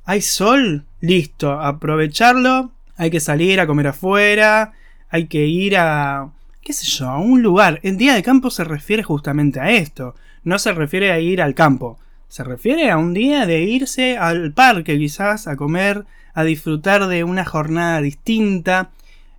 hay 0.04 0.20
sol, 0.20 0.84
listo, 1.00 1.58
aprovecharlo, 1.58 2.70
hay 2.98 3.10
que 3.10 3.20
salir 3.20 3.60
a 3.60 3.66
comer 3.66 3.86
afuera, 3.86 4.74
hay 5.08 5.26
que 5.26 5.46
ir 5.46 5.78
a, 5.78 6.28
qué 6.60 6.74
sé 6.74 6.84
yo, 6.84 7.08
a 7.08 7.18
un 7.18 7.40
lugar. 7.40 7.80
El 7.82 7.96
día 7.96 8.12
de 8.12 8.22
campo 8.22 8.50
se 8.50 8.62
refiere 8.62 9.02
justamente 9.02 9.58
a 9.58 9.70
esto 9.70 10.14
no 10.44 10.58
se 10.58 10.72
refiere 10.72 11.10
a 11.10 11.18
ir 11.18 11.42
al 11.42 11.54
campo, 11.54 11.98
se 12.28 12.44
refiere 12.44 12.90
a 12.90 12.98
un 12.98 13.14
día 13.14 13.46
de 13.46 13.62
irse 13.62 14.18
al 14.18 14.52
parque 14.52 14.98
quizás 14.98 15.46
a 15.46 15.56
comer, 15.56 16.04
a 16.34 16.44
disfrutar 16.44 17.06
de 17.06 17.24
una 17.24 17.44
jornada 17.44 18.00
distinta. 18.00 18.90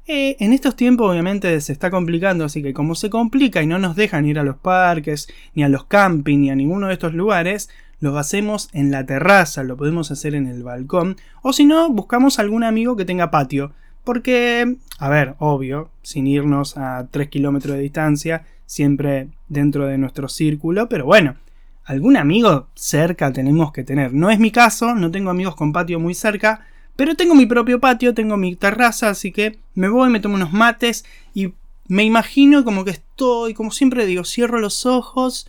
Eh, 0.07 0.37
en 0.39 0.53
estos 0.53 0.75
tiempos 0.75 1.11
obviamente 1.11 1.59
se 1.61 1.73
está 1.73 1.89
complicando, 1.89 2.45
así 2.45 2.61
que 2.61 2.73
como 2.73 2.95
se 2.95 3.09
complica 3.09 3.61
y 3.61 3.67
no 3.67 3.79
nos 3.79 3.95
dejan 3.95 4.25
ir 4.25 4.39
a 4.39 4.43
los 4.43 4.57
parques, 4.57 5.27
ni 5.55 5.63
a 5.63 5.69
los 5.69 5.85
camping, 5.85 6.39
ni 6.39 6.51
a 6.51 6.55
ninguno 6.55 6.87
de 6.87 6.93
estos 6.93 7.13
lugares, 7.13 7.69
lo 7.99 8.17
hacemos 8.17 8.69
en 8.71 8.91
la 8.91 9.05
terraza, 9.05 9.63
lo 9.63 9.77
podemos 9.77 10.11
hacer 10.11 10.35
en 10.35 10.47
el 10.47 10.63
balcón, 10.63 11.17
o 11.41 11.53
si 11.53 11.65
no, 11.65 11.89
buscamos 11.89 12.39
algún 12.39 12.63
amigo 12.63 12.95
que 12.95 13.05
tenga 13.05 13.31
patio. 13.31 13.73
Porque, 14.05 14.77
a 14.99 15.09
ver, 15.09 15.33
obvio, 15.39 15.89
sin 16.03 16.27
irnos 16.27 16.77
a 16.77 17.07
3 17.09 17.27
kilómetros 17.27 17.75
de 17.75 17.81
distancia, 17.81 18.45
siempre 18.67 19.29
dentro 19.47 19.87
de 19.87 19.97
nuestro 19.97 20.27
círculo, 20.27 20.89
pero 20.89 21.05
bueno, 21.05 21.35
algún 21.85 22.17
amigo 22.17 22.67
cerca 22.73 23.31
tenemos 23.31 23.71
que 23.71 23.83
tener. 23.83 24.13
No 24.13 24.29
es 24.29 24.39
mi 24.39 24.51
caso, 24.51 24.95
no 24.95 25.11
tengo 25.11 25.29
amigos 25.29 25.55
con 25.55 25.71
patio 25.71 25.99
muy 25.99 26.13
cerca, 26.13 26.65
pero 26.95 27.15
tengo 27.15 27.35
mi 27.35 27.45
propio 27.45 27.79
patio, 27.79 28.13
tengo 28.13 28.37
mi 28.37 28.55
terraza, 28.55 29.09
así 29.09 29.31
que 29.31 29.59
me 29.73 29.89
voy, 29.89 30.09
me 30.09 30.19
tomo 30.19 30.35
unos 30.35 30.53
mates 30.53 31.05
y 31.33 31.53
me 31.87 32.03
imagino 32.03 32.63
como 32.63 32.83
que 32.85 32.91
estoy, 32.91 33.53
como 33.53 33.71
siempre 33.71 34.05
digo, 34.05 34.23
cierro 34.23 34.59
los 34.59 34.85
ojos 34.85 35.47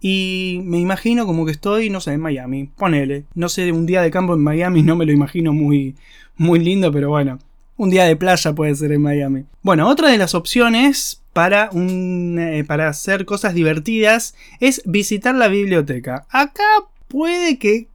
y 0.00 0.60
me 0.64 0.78
imagino 0.78 1.26
como 1.26 1.44
que 1.44 1.52
estoy, 1.52 1.90
no 1.90 2.00
sé, 2.00 2.12
en 2.12 2.20
Miami. 2.20 2.70
Ponele, 2.76 3.24
no 3.34 3.48
sé, 3.48 3.70
un 3.72 3.86
día 3.86 4.02
de 4.02 4.10
campo 4.10 4.34
en 4.34 4.42
Miami 4.42 4.82
no 4.82 4.96
me 4.96 5.06
lo 5.06 5.12
imagino 5.12 5.52
muy, 5.52 5.96
muy 6.36 6.58
lindo, 6.58 6.92
pero 6.92 7.10
bueno. 7.10 7.38
Un 7.76 7.90
día 7.90 8.04
de 8.04 8.14
playa 8.14 8.52
puede 8.52 8.74
ser 8.76 8.92
en 8.92 9.02
Miami. 9.02 9.46
Bueno, 9.62 9.88
otra 9.88 10.08
de 10.08 10.18
las 10.18 10.34
opciones 10.34 11.23
para, 11.34 11.68
un, 11.72 12.38
eh, 12.38 12.64
para 12.64 12.88
hacer 12.88 13.26
cosas 13.26 13.52
divertidas 13.52 14.34
es 14.60 14.80
visitar 14.86 15.34
la 15.34 15.48
biblioteca. 15.48 16.26
Acá 16.30 16.64
puede 17.08 17.58
que 17.58 17.88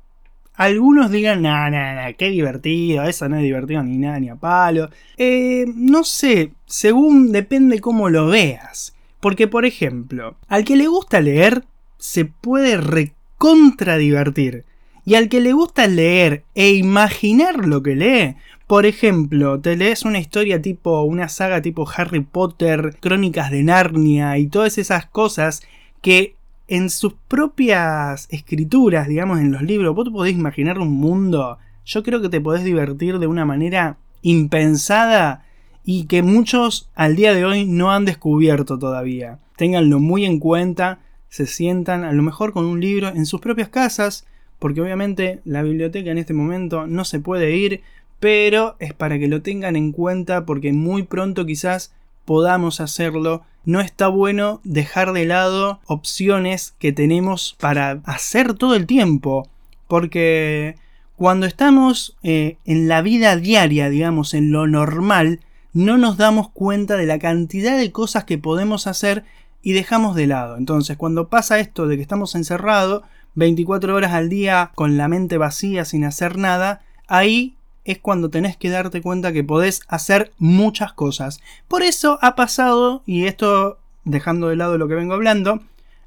algunos 0.54 1.10
digan, 1.10 1.42
nah, 1.42 1.70
nah, 1.70 2.12
qué 2.18 2.30
divertido, 2.30 3.06
eso 3.06 3.30
no 3.30 3.38
es 3.38 3.44
divertido 3.44 3.82
ni 3.82 3.98
nada, 3.98 4.20
ni 4.20 4.28
a 4.28 4.36
palo. 4.36 4.90
Eh, 5.18 5.66
no 5.74 6.04
sé, 6.04 6.52
según 6.66 7.32
depende 7.32 7.80
cómo 7.80 8.10
lo 8.10 8.28
veas. 8.28 8.94
Porque, 9.22 9.48
por 9.48 9.66
ejemplo, 9.66 10.36
al 10.50 10.66
que 10.66 10.76
le 10.76 10.88
gusta 10.88 11.22
leer, 11.22 11.64
se 11.98 12.26
puede 12.26 12.76
recontra 12.76 13.98
divertir. 13.98 14.66
Y 15.06 15.16
al 15.16 15.30
que 15.30 15.40
le 15.40 15.54
gusta 15.54 15.88
leer 15.88 16.44
e 16.56 16.72
imaginar 16.72 17.66
lo 17.66 17.82
que 17.82 17.96
lee, 17.96 18.36
por 18.70 18.86
ejemplo, 18.86 19.60
te 19.60 19.76
lees 19.76 20.04
una 20.04 20.20
historia 20.20 20.62
tipo, 20.62 21.02
una 21.02 21.28
saga 21.28 21.60
tipo 21.60 21.90
Harry 21.90 22.20
Potter, 22.20 22.96
Crónicas 23.00 23.50
de 23.50 23.64
Narnia 23.64 24.38
y 24.38 24.46
todas 24.46 24.78
esas 24.78 25.08
cosas 25.08 25.64
que 26.04 26.36
en 26.68 26.92
sus 26.92 27.16
propias 27.28 28.28
escrituras, 28.30 29.08
digamos, 29.08 29.40
en 29.40 29.52
los 29.52 29.64
libros, 29.64 29.96
vos 29.96 30.06
te 30.06 30.12
podés 30.12 30.36
imaginar 30.36 30.78
un 30.78 30.92
mundo. 30.92 31.58
Yo 31.84 32.04
creo 32.04 32.22
que 32.22 32.30
te 32.30 32.42
podés 32.42 32.64
divertir 32.64 33.18
de 33.18 33.26
una 33.26 33.44
manera 33.44 33.98
impensada 34.22 35.46
y 35.84 36.06
que 36.06 36.22
muchos 36.22 36.92
al 36.94 37.16
día 37.16 37.34
de 37.34 37.46
hoy 37.46 37.66
no 37.66 37.92
han 37.92 38.06
descubierto 38.06 38.78
todavía. 38.78 39.40
Ténganlo 39.56 39.98
muy 39.98 40.26
en 40.26 40.38
cuenta, 40.38 41.00
se 41.28 41.48
sientan 41.48 42.04
a 42.04 42.12
lo 42.12 42.22
mejor 42.22 42.54
con 42.54 42.66
un 42.66 42.80
libro 42.80 43.08
en 43.08 43.26
sus 43.26 43.42
propias 43.42 43.70
casas, 43.70 44.28
porque 44.60 44.82
obviamente 44.82 45.40
la 45.44 45.64
biblioteca 45.64 46.12
en 46.12 46.20
este 46.20 46.36
momento 46.36 46.86
no 46.86 47.04
se 47.04 47.20
puede 47.20 47.56
ir, 47.56 47.82
pero 48.20 48.76
es 48.80 48.94
para 48.94 49.18
que 49.18 49.28
lo 49.28 49.42
tengan 49.42 49.76
en 49.76 49.92
cuenta 49.92 50.46
porque 50.46 50.74
muy 50.74 51.04
pronto 51.04 51.46
quizás 51.46 51.94
podamos 52.26 52.82
hacerlo. 52.82 53.44
No 53.66 53.82
está 53.82 54.08
bueno 54.08 54.62
dejar 54.64 55.14
de 55.14 55.26
lado 55.26 55.80
opciones 55.86 56.74
que 56.80 56.92
tenemos 56.92 57.56
para 57.60 58.02
hacer 58.06 58.54
todo 58.54 58.76
el 58.76 58.86
tiempo, 58.86 59.48
porque 59.88 60.76
cuando 61.16 61.46
estamos 61.46 62.18
eh, 62.24 62.58
en 62.66 62.88
la 62.88 63.02
vida 63.02 63.36
diaria, 63.36 63.90
digamos, 63.90 64.34
en 64.34 64.52
lo 64.52 64.68
normal, 64.68 65.40
no 65.74 65.98
nos 65.98 66.18
damos 66.18 66.50
cuenta 66.50 66.98
de 66.98 67.06
la 67.06 67.20
cantidad 67.20 67.78
de 67.78 67.92
cosas 67.92 68.24
que 68.24 68.38
podemos 68.38 68.88
hacer 68.88 69.24
y 69.62 69.74
dejamos 69.74 70.16
de 70.16 70.28
lado. 70.28 70.58
Entonces, 70.58 70.98
cuando 70.98 71.28
pasa 71.28 71.60
esto 71.60 71.88
de 71.88 71.98
que 71.98 72.02
estamos 72.02 72.36
encerrados 72.36 73.04
24 73.36 73.94
horas 73.96 74.14
al 74.14 74.30
día 74.30 74.72
con 74.76 74.98
la 74.98 75.08
mente 75.08 75.38
vacía 75.38 75.86
sin 75.86 76.06
hacer 76.06 76.38
nada, 76.38 76.82
ahí 77.08 77.56
es 77.92 78.00
cuando 78.00 78.30
tenés 78.30 78.56
que 78.56 78.70
darte 78.70 79.02
cuenta 79.02 79.34
que 79.34 79.44
podés 79.44 79.82
hacer 79.88 80.32
muchas 80.38 80.94
cosas. 80.94 81.40
Por 81.68 81.82
eso 81.82 82.20
ha 82.22 82.36
pasado, 82.36 83.04
y 83.06 83.26
esto 83.26 83.80
dejando 84.04 84.50
de 84.50 84.56
lado 84.56 84.78
lo 84.78 84.88
que 84.88 84.96
vengo 84.96 85.14
hablando, 85.14 85.62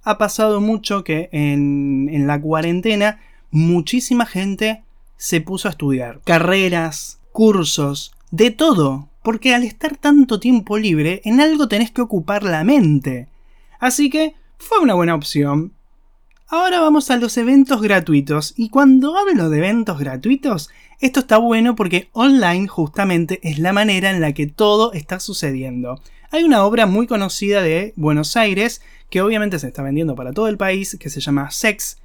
ha 0.04 0.18
pasado 0.18 0.60
mucho 0.60 1.04
que 1.04 1.28
en, 1.32 2.08
en 2.12 2.26
la 2.26 2.40
cuarentena 2.40 3.20
muchísima 3.50 4.26
gente 4.26 4.82
se 5.16 5.40
puso 5.40 5.68
a 5.68 5.72
estudiar. 5.72 6.20
Carreras, 6.24 7.18
cursos, 7.32 8.12
de 8.30 8.50
todo. 8.50 9.08
Porque 9.22 9.54
al 9.54 9.62
estar 9.62 9.96
tanto 9.96 10.40
tiempo 10.40 10.78
libre, 10.78 11.20
en 11.24 11.40
algo 11.40 11.68
tenés 11.68 11.92
que 11.92 12.00
ocupar 12.02 12.42
la 12.42 12.64
mente. 12.64 13.28
Así 13.78 14.10
que 14.10 14.34
fue 14.58 14.80
una 14.80 14.94
buena 14.94 15.14
opción. 15.14 15.72
Ahora 16.48 16.80
vamos 16.80 17.10
a 17.10 17.16
los 17.16 17.36
eventos 17.38 17.80
gratuitos. 17.80 18.52
Y 18.56 18.68
cuando 18.68 19.16
hablo 19.16 19.48
de 19.48 19.58
eventos 19.58 19.98
gratuitos, 19.98 20.68
esto 21.02 21.18
está 21.18 21.36
bueno 21.36 21.74
porque 21.74 22.08
online 22.12 22.68
justamente 22.68 23.40
es 23.42 23.58
la 23.58 23.72
manera 23.72 24.10
en 24.10 24.20
la 24.20 24.32
que 24.32 24.46
todo 24.46 24.92
está 24.92 25.18
sucediendo. 25.18 26.00
Hay 26.30 26.44
una 26.44 26.64
obra 26.64 26.86
muy 26.86 27.08
conocida 27.08 27.60
de 27.60 27.92
Buenos 27.96 28.36
Aires 28.36 28.80
que 29.10 29.20
obviamente 29.20 29.58
se 29.58 29.66
está 29.66 29.82
vendiendo 29.82 30.14
para 30.14 30.32
todo 30.32 30.46
el 30.46 30.56
país 30.56 30.96
que 31.00 31.10
se 31.10 31.20
llama 31.20 31.50
Sex 31.50 31.98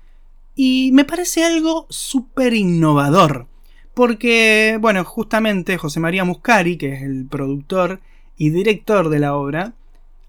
y 0.56 0.90
me 0.94 1.06
parece 1.06 1.46
algo 1.46 1.86
súper 1.90 2.56
innovador. 2.56 3.46
Porque, 3.94 4.80
bueno, 4.82 5.04
justamente 5.04 5.78
José 5.78 6.00
María 6.00 6.24
Muscari, 6.24 6.78
que 6.78 6.94
es 6.94 7.04
el 7.04 7.28
productor 7.28 8.02
y 8.36 8.50
director 8.50 9.10
de 9.10 9.20
la 9.20 9.36
obra, 9.36 9.74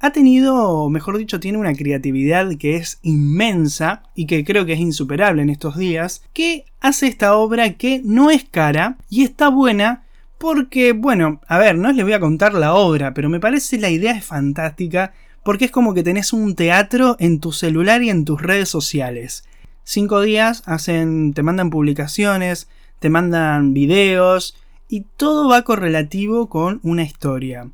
ha 0.01 0.11
tenido, 0.11 0.89
mejor 0.91 1.19
dicho, 1.19 1.41
tiene 1.41 1.59
una 1.59 1.75
creatividad 1.75 2.57
que 2.57 2.77
es 2.77 2.99
inmensa 3.03 4.03
y 4.15 4.27
que 4.27 4.45
creo 4.45 4.65
que 4.65 4.75
es 4.75 4.81
insuperable 4.81 5.43
en 5.43 5.51
estos 5.51 5.77
días, 5.77 6.23
que 6.33 6.65
hace 6.81 7.09
esta 7.09 7.35
obra 7.35 7.75
que 7.75 8.01
no 8.05 8.31
es 8.31 8.45
cara 8.45 8.97
y 9.11 9.25
está 9.25 9.49
buena 9.49 10.05
porque, 10.39 10.93
bueno, 10.93 11.41
a 11.49 11.59
ver, 11.59 11.77
no 11.77 11.91
les 11.93 12.05
voy 12.05 12.13
a 12.13 12.21
contar 12.21 12.55
la 12.55 12.75
obra, 12.75 13.13
pero 13.13 13.29
me 13.29 13.41
parece 13.41 13.79
la 13.79 13.91
idea 13.91 14.13
es 14.13 14.25
fantástica 14.25 15.13
porque 15.43 15.65
es 15.65 15.71
como 15.71 15.95
que 15.95 16.05
tenés 16.05 16.33
un 16.33 16.55
teatro 16.55 17.17
en 17.19 17.41
tu 17.41 17.53
celular 17.53 18.03
y 18.03 18.11
en 18.11 18.25
tus 18.25 18.41
redes 18.41 18.69
sociales. 18.69 19.45
Cinco 19.83 20.21
días 20.21 20.63
hacen, 20.67 21.33
te 21.33 21.43
mandan 21.43 21.71
publicaciones, 21.71 22.69
te 23.01 23.11
mandan 23.11 23.75
videos 23.75 24.57
y 24.89 25.07
todo 25.17 25.49
va 25.49 25.63
correlativo 25.63 26.49
con 26.49 26.79
una 26.83 27.03
historia. 27.03 27.69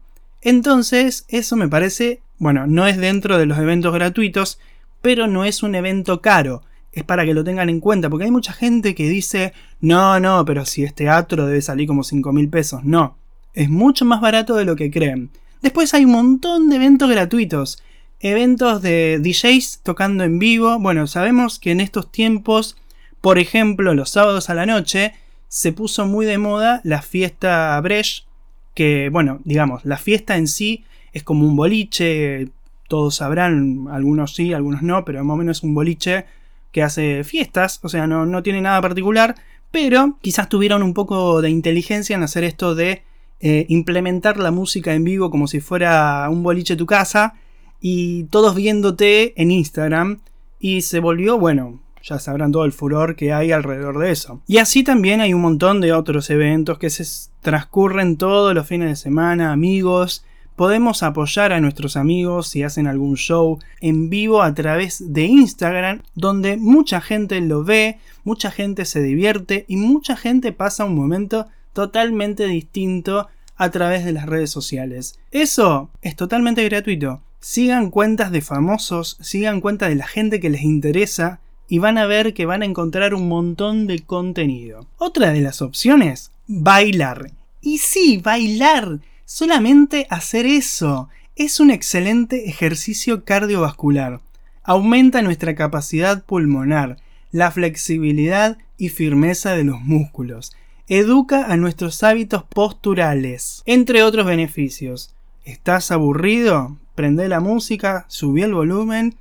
Entonces, 0.45 1.25
eso 1.29 1.57
me 1.57 1.69
parece, 1.69 2.21
bueno, 2.39 2.67
no 2.67 2.87
es 2.87 2.99
dentro 2.99 3.39
de 3.39 3.47
los 3.47 3.59
eventos 3.59 3.95
gratuitos, 3.95 4.59
pero 5.01 5.27
no 5.27 5.47
es 5.47 5.63
un 5.63 5.75
evento 5.75 6.21
caro. 6.21 6.63
Es 6.93 7.03
para 7.03 7.25
que 7.25 7.33
lo 7.33 7.43
tengan 7.43 7.71
en 7.71 7.81
cuenta, 7.81 8.11
porque 8.11 8.27
hay 8.27 8.31
mucha 8.31 8.53
gente 8.53 8.95
que 8.95 9.09
dice, 9.09 9.55
no, 9.81 10.21
no, 10.21 10.45
pero 10.45 10.67
si 10.67 10.85
es 10.85 10.95
teatro 10.95 11.47
debe 11.47 11.63
salir 11.63 11.89
como 11.89 12.05
5 12.05 12.31
mil 12.33 12.51
pesos. 12.51 12.85
No, 12.85 13.17
es 13.55 13.71
mucho 13.71 14.05
más 14.05 14.21
barato 14.21 14.55
de 14.55 14.67
lo 14.67 14.77
que 14.77 14.91
creen. 14.91 15.31
Después 15.63 15.95
hay 15.95 16.05
un 16.05 16.13
montón 16.13 16.69
de 16.69 16.77
eventos 16.77 17.09
gratuitos. 17.09 17.83
Eventos 18.21 18.83
de 18.83 19.19
DJs 19.23 19.81
tocando 19.83 20.25
en 20.25 20.39
vivo. 20.39 20.79
Bueno, 20.79 21.07
sabemos 21.07 21.59
que 21.59 21.71
en 21.71 21.81
estos 21.81 22.13
tiempos, 22.13 22.77
por 23.23 23.39
ejemplo, 23.39 23.95
los 23.95 24.11
sábados 24.11 24.51
a 24.51 24.55
la 24.55 24.67
noche, 24.67 25.15
se 25.49 25.73
puso 25.73 26.05
muy 26.05 26.27
de 26.27 26.37
moda 26.37 26.83
la 26.85 27.01
fiesta 27.01 27.81
Brecht. 27.81 28.27
Que, 28.75 29.09
bueno, 29.11 29.40
digamos, 29.45 29.85
la 29.85 29.97
fiesta 29.97 30.37
en 30.37 30.49
sí 30.49 30.85
es 31.12 31.23
como 31.23 31.47
un 31.47 31.57
boliche. 31.57 32.49
Todos 32.88 33.16
sabrán, 33.16 33.87
algunos 33.90 34.35
sí, 34.35 34.52
algunos 34.52 34.83
no, 34.83 35.04
pero 35.04 35.25
más 35.25 35.35
o 35.35 35.38
menos 35.38 35.59
es 35.59 35.62
un 35.62 35.75
boliche 35.75 36.26
que 36.73 36.83
hace 36.83 37.25
fiestas. 37.25 37.81
O 37.83 37.88
sea, 37.88 38.07
no, 38.07 38.26
no 38.26 38.43
tiene 38.43 38.61
nada 38.61 38.81
particular. 38.83 39.35
Pero 39.71 40.19
quizás 40.21 40.49
tuvieron 40.49 40.83
un 40.83 40.95
poco 40.95 41.43
de 41.43 41.50
inteligencia 41.50 42.14
en 42.14 42.23
hacer 42.23 42.45
esto 42.45 42.75
de 42.75 43.02
eh, 43.40 43.66
implementar 43.69 44.38
la 44.38 44.50
música 44.50 44.95
en 44.95 45.04
vivo 45.04 45.31
como 45.31 45.49
si 45.49 45.61
fuera 45.61 46.28
un 46.31 46.43
boliche 46.43 46.76
tu 46.76 46.87
casa 46.87 47.35
y 47.81 48.25
todos 48.25 48.54
viéndote 48.54 49.35
en 49.37 49.50
Instagram 49.50 50.21
y 50.59 50.81
se 50.81 51.00
volvió, 51.00 51.38
bueno, 51.38 51.81
ya 52.04 52.18
sabrán 52.18 52.52
todo 52.52 52.66
el 52.66 52.73
furor 52.73 53.16
que 53.16 53.32
hay 53.32 53.50
alrededor 53.50 53.99
de 53.99 54.11
eso. 54.11 54.40
Y 54.46 54.58
así 54.58 54.84
también 54.84 55.20
hay 55.20 55.32
un 55.32 55.40
montón 55.40 55.80
de 55.80 55.92
otros 55.92 56.28
eventos 56.28 56.78
que 56.78 56.90
se 56.90 57.04
transcurren 57.40 58.16
todos 58.16 58.54
los 58.54 58.66
fines 58.66 58.88
de 58.90 58.96
semana, 58.96 59.52
amigos. 59.52 60.25
Podemos 60.54 61.02
apoyar 61.02 61.52
a 61.52 61.61
nuestros 61.61 61.96
amigos 61.96 62.49
si 62.49 62.62
hacen 62.62 62.87
algún 62.87 63.16
show 63.16 63.58
en 63.80 64.11
vivo 64.11 64.42
a 64.42 64.54
través 64.54 65.14
de 65.14 65.25
Instagram, 65.25 66.02
donde 66.14 66.58
mucha 66.58 67.00
gente 67.00 67.40
lo 67.40 67.64
ve, 67.64 67.99
mucha 68.23 68.50
gente 68.50 68.84
se 68.84 69.02
divierte 69.02 69.64
y 69.66 69.76
mucha 69.76 70.14
gente 70.16 70.52
pasa 70.52 70.84
un 70.84 70.94
momento 70.94 71.46
totalmente 71.73 72.46
distinto 72.46 73.28
a 73.56 73.70
través 73.70 74.04
de 74.04 74.12
las 74.12 74.26
redes 74.26 74.50
sociales. 74.50 75.18
Eso 75.30 75.90
es 76.02 76.16
totalmente 76.16 76.62
gratuito. 76.64 77.23
Sigan 77.40 77.90
cuentas 77.90 78.30
de 78.30 78.40
famosos, 78.40 79.18
sigan 79.20 79.61
cuentas 79.61 79.88
de 79.88 79.96
la 79.96 80.06
gente 80.06 80.40
que 80.40 80.50
les 80.50 80.62
interesa 80.62 81.40
y 81.68 81.78
van 81.78 81.99
a 81.99 82.06
ver 82.06 82.35
que 82.35 82.47
van 82.47 82.62
a 82.62 82.66
encontrar 82.66 83.14
un 83.14 83.28
montón 83.28 83.87
de 83.87 84.00
contenido. 84.00 84.86
Otra 84.99 85.32
de 85.32 85.41
las 85.41 85.62
opciones, 85.62 86.30
bailar. 86.47 87.30
Y 87.60 87.78
sí, 87.78 88.19
bailar. 88.23 89.00
Solamente 89.25 90.06
hacer 90.10 90.47
eso. 90.47 91.08
Es 91.36 91.60
un 91.60 91.71
excelente 91.71 92.49
ejercicio 92.49 93.25
cardiovascular. 93.25 94.21
Aumenta 94.62 95.23
nuestra 95.23 95.54
capacidad 95.54 96.25
pulmonar, 96.25 96.99
la 97.32 97.50
flexibilidad 97.50 98.58
y 98.78 98.89
firmeza 98.89 99.52
de 99.52 99.65
los 99.65 99.80
músculos 99.80 100.52
educa 100.89 101.47
a 101.47 101.56
nuestros 101.56 102.02
hábitos 102.02 102.45
posturales, 102.45 103.62
entre 103.67 104.02
otros 104.02 104.26
beneficios. 104.26 105.15
¿Estás 105.45 105.91
aburrido? 105.91 106.76
Prende 106.95 107.28
la 107.28 107.41
música, 107.41 108.04
subí 108.08 108.43
el 108.43 108.54
volumen 108.54 109.17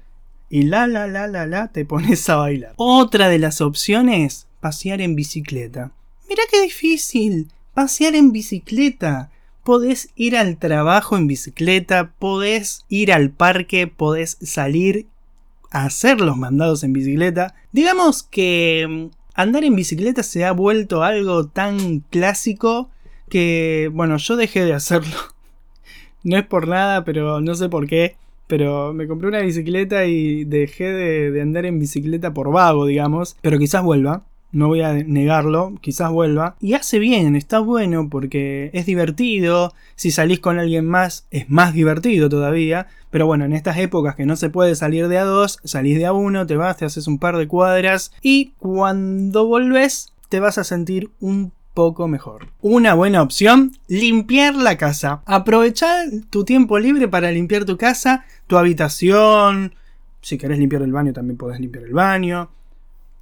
y 0.53 0.61
la 0.61 0.85
la 0.85 1.07
la 1.07 1.25
la 1.25 1.47
la 1.47 1.69
te 1.69 1.83
pones 1.83 2.29
a 2.29 2.35
bailar. 2.35 2.73
Otra 2.75 3.27
de 3.27 3.39
las 3.39 3.59
opciones, 3.59 4.45
pasear 4.59 5.01
en 5.01 5.15
bicicleta. 5.15 5.93
Mira 6.29 6.43
qué 6.51 6.61
difícil, 6.61 7.51
pasear 7.73 8.13
en 8.13 8.31
bicicleta. 8.31 9.31
Podés 9.63 10.09
ir 10.15 10.37
al 10.37 10.57
trabajo 10.57 11.17
en 11.17 11.25
bicicleta, 11.25 12.13
podés 12.19 12.85
ir 12.87 13.11
al 13.11 13.31
parque, 13.31 13.87
podés 13.87 14.37
salir 14.43 15.07
a 15.71 15.85
hacer 15.85 16.21
los 16.21 16.37
mandados 16.37 16.83
en 16.83 16.93
bicicleta. 16.93 17.55
Digamos 17.71 18.21
que 18.21 19.09
andar 19.33 19.63
en 19.63 19.75
bicicleta 19.75 20.21
se 20.21 20.45
ha 20.45 20.51
vuelto 20.51 21.01
algo 21.01 21.47
tan 21.47 22.01
clásico 22.11 22.91
que, 23.27 23.89
bueno, 23.91 24.17
yo 24.17 24.35
dejé 24.35 24.65
de 24.65 24.73
hacerlo. 24.73 25.17
No 26.25 26.37
es 26.37 26.45
por 26.45 26.69
nada, 26.69 27.03
pero 27.03 27.41
no 27.41 27.53
sé 27.53 27.67
por 27.67 27.85
qué. 27.85 28.15
Pero 28.55 28.93
me 28.93 29.07
compré 29.07 29.29
una 29.29 29.39
bicicleta 29.39 30.05
y 30.05 30.43
dejé 30.43 30.91
de, 30.91 31.41
andar 31.41 31.65
en 31.65 31.79
bicicleta 31.79 32.35
por 32.35 32.51
vago, 32.51 32.85
digamos. 32.85 33.35
Pero 33.41 33.57
quizás 33.57 33.81
vuelva 33.81 34.25
no 34.51 34.67
voy 34.67 34.81
a 34.81 34.93
negarlo, 34.93 35.73
quizás 35.81 36.11
vuelva. 36.11 36.55
Y 36.61 36.75
hace 36.75 36.99
bien, 36.99 37.35
está 37.35 37.57
bueno 37.57 38.09
porque 38.11 38.69
es 38.73 38.85
divertido, 38.85 39.73
si 39.95 40.11
salís 40.11 40.39
con 40.39 40.59
alguien 40.59 40.85
más 40.85 41.25
es 41.31 41.49
más 41.49 41.73
divertido 41.73 42.29
todavía, 42.29 42.85
pero 43.09 43.25
bueno, 43.25 43.45
en 43.45 43.53
estas 43.53 43.79
épocas 43.79 44.13
que 44.13 44.27
no 44.27 44.35
se 44.35 44.51
puede 44.51 44.75
salir 44.75 45.07
de 45.07 45.17
a 45.17 45.23
dos, 45.23 45.57
salís 45.63 45.97
de 45.97 46.05
a 46.05 46.13
uno, 46.13 46.45
te 46.45 46.55
vas, 46.55 46.77
te 46.77 46.85
haces 46.85 47.07
un 47.07 47.17
par 47.17 47.37
de 47.37 47.47
cuadras 47.47 48.11
y 48.21 48.51
cuando 48.59 49.47
volvés 49.47 50.13
te 50.29 50.39
vas 50.39 50.59
a 50.59 50.63
sentir 50.63 51.09
un 51.19 51.51
poco 51.73 52.07
mejor. 52.07 52.47
Una 52.61 52.93
buena 52.93 53.21
opción, 53.21 53.71
limpiar 53.87 54.55
la 54.55 54.77
casa. 54.77 55.21
Aprovechar 55.25 56.07
tu 56.29 56.45
tiempo 56.45 56.79
libre 56.79 57.07
para 57.07 57.31
limpiar 57.31 57.65
tu 57.65 57.77
casa, 57.77 58.25
tu 58.47 58.57
habitación. 58.57 59.75
Si 60.21 60.37
querés 60.37 60.59
limpiar 60.59 60.83
el 60.83 60.91
baño, 60.91 61.13
también 61.13 61.37
podés 61.37 61.59
limpiar 61.59 61.85
el 61.85 61.93
baño 61.93 62.49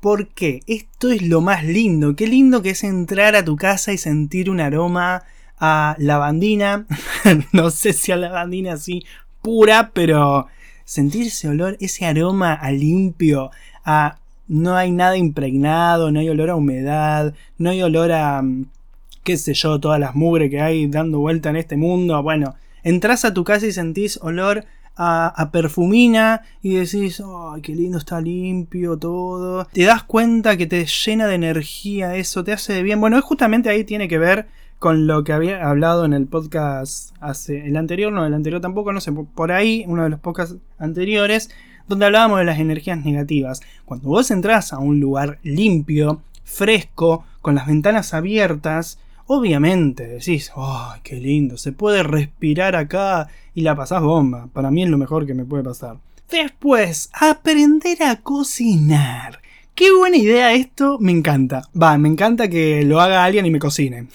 porque 0.02 0.62
esto 0.66 1.12
es 1.12 1.22
lo 1.22 1.40
más 1.40 1.64
lindo. 1.64 2.16
Qué 2.16 2.28
lindo 2.28 2.62
que 2.62 2.72
es 2.72 2.84
entrar 2.84 3.36
a 3.36 3.46
tu 3.46 3.56
casa 3.56 3.94
y 3.94 3.98
sentir 3.98 4.50
un 4.50 4.60
aroma 4.60 5.24
a 5.58 5.96
lavandina. 6.00 6.88
no 7.54 7.70
sé 7.70 7.94
si 7.94 8.12
a 8.12 8.18
lavandina 8.18 8.74
así 8.74 9.06
pura, 9.42 9.92
pero 9.94 10.48
sentir 10.84 11.28
ese 11.28 11.48
olor, 11.48 11.78
ese 11.80 12.06
aroma 12.06 12.54
a 12.54 12.72
limpio, 12.72 13.52
a 13.86 14.18
no 14.52 14.76
hay 14.76 14.92
nada 14.92 15.16
impregnado, 15.16 16.12
no 16.12 16.20
hay 16.20 16.28
olor 16.28 16.50
a 16.50 16.56
humedad, 16.56 17.34
no 17.58 17.70
hay 17.70 17.82
olor 17.84 18.12
a 18.12 18.42
mm, 18.42 18.66
qué 19.24 19.38
sé 19.38 19.54
yo, 19.54 19.80
todas 19.80 19.98
las 19.98 20.14
mugre 20.14 20.50
que 20.50 20.60
hay 20.60 20.88
dando 20.88 21.20
vuelta 21.20 21.50
en 21.50 21.56
este 21.56 21.78
mundo. 21.78 22.22
Bueno, 22.22 22.56
entras 22.84 23.24
a 23.24 23.34
tu 23.34 23.46
casa 23.46 23.66
y 23.66 23.72
sentís 23.72 24.20
olor 24.22 24.66
a, 24.98 25.50
perfumina 25.54 26.42
y 26.62 26.76
decís, 26.76 27.24
ay, 27.26 27.62
qué 27.62 27.74
lindo 27.74 27.98
está 27.98 28.20
limpio 28.20 28.98
todo. 28.98 29.66
Te 29.72 29.86
das 29.86 30.04
cuenta 30.04 30.58
que 30.58 30.68
te 30.68 30.86
llena 30.86 31.28
de 31.28 31.36
energía 31.36 32.18
eso, 32.18 32.44
te 32.44 32.52
hace 32.52 32.84
bien. 32.84 33.00
Bueno, 33.00 33.22
justamente 33.22 33.70
ahí 33.70 33.86
tiene 33.86 34.10
que 34.10 34.20
ver 34.20 34.48
con 34.80 35.08
lo 35.08 35.24
que 35.24 35.32
había 35.32 35.66
hablado 35.66 36.04
en 36.04 36.12
el 36.12 36.28
podcast 36.28 37.16
hace 37.22 37.68
el 37.68 37.78
anterior, 37.78 38.12
no, 38.12 38.26
el 38.26 38.34
anterior 38.34 38.60
tampoco, 38.60 38.92
no 38.92 39.00
sé, 39.00 39.14
por 39.14 39.52
ahí, 39.54 39.86
uno 39.88 40.04
de 40.04 40.10
los 40.10 40.20
podcasts 40.20 40.58
anteriores, 40.78 41.52
donde 41.88 42.06
hablábamos 42.06 42.40
de 42.40 42.46
las 42.46 42.60
energías 42.60 43.04
negativas. 43.04 43.62
Cuando 43.86 44.10
vos 44.10 44.32
entras 44.32 44.74
a 44.74 44.80
un 44.80 45.00
lugar 45.00 45.40
limpio, 45.44 46.22
fresco, 46.44 47.26
con 47.42 47.56
las 47.56 47.68
ventanas 47.68 48.14
abiertas, 48.14 49.00
Obviamente 49.34 50.08
decís, 50.08 50.52
¡ay, 50.58 51.00
qué 51.04 51.16
lindo! 51.16 51.56
Se 51.56 51.72
puede 51.72 52.04
respirar 52.04 52.76
acá 52.76 53.30
y 53.56 53.62
la 53.62 53.78
pasás 53.78 54.02
bomba. 54.02 54.50
Para 54.52 54.72
mí 54.72 54.84
es 54.84 54.90
lo 54.90 54.98
mejor 54.98 55.26
que 55.26 55.34
me 55.34 55.46
puede 55.46 55.64
pasar. 55.64 56.00
Después, 56.30 57.10
aprender 57.14 58.04
a 58.04 58.18
cocinar. 58.18 59.40
Qué 59.74 59.90
buena 59.94 60.18
idea 60.18 60.54
esto, 60.54 60.98
me 61.00 61.14
encanta. 61.14 61.62
Va, 61.82 61.98
me 61.98 62.10
encanta 62.10 62.50
que 62.50 62.84
lo 62.84 63.00
haga 63.00 63.24
alguien 63.24 63.46
y 63.46 63.52
me 63.52 63.60
cocine. 63.60 64.08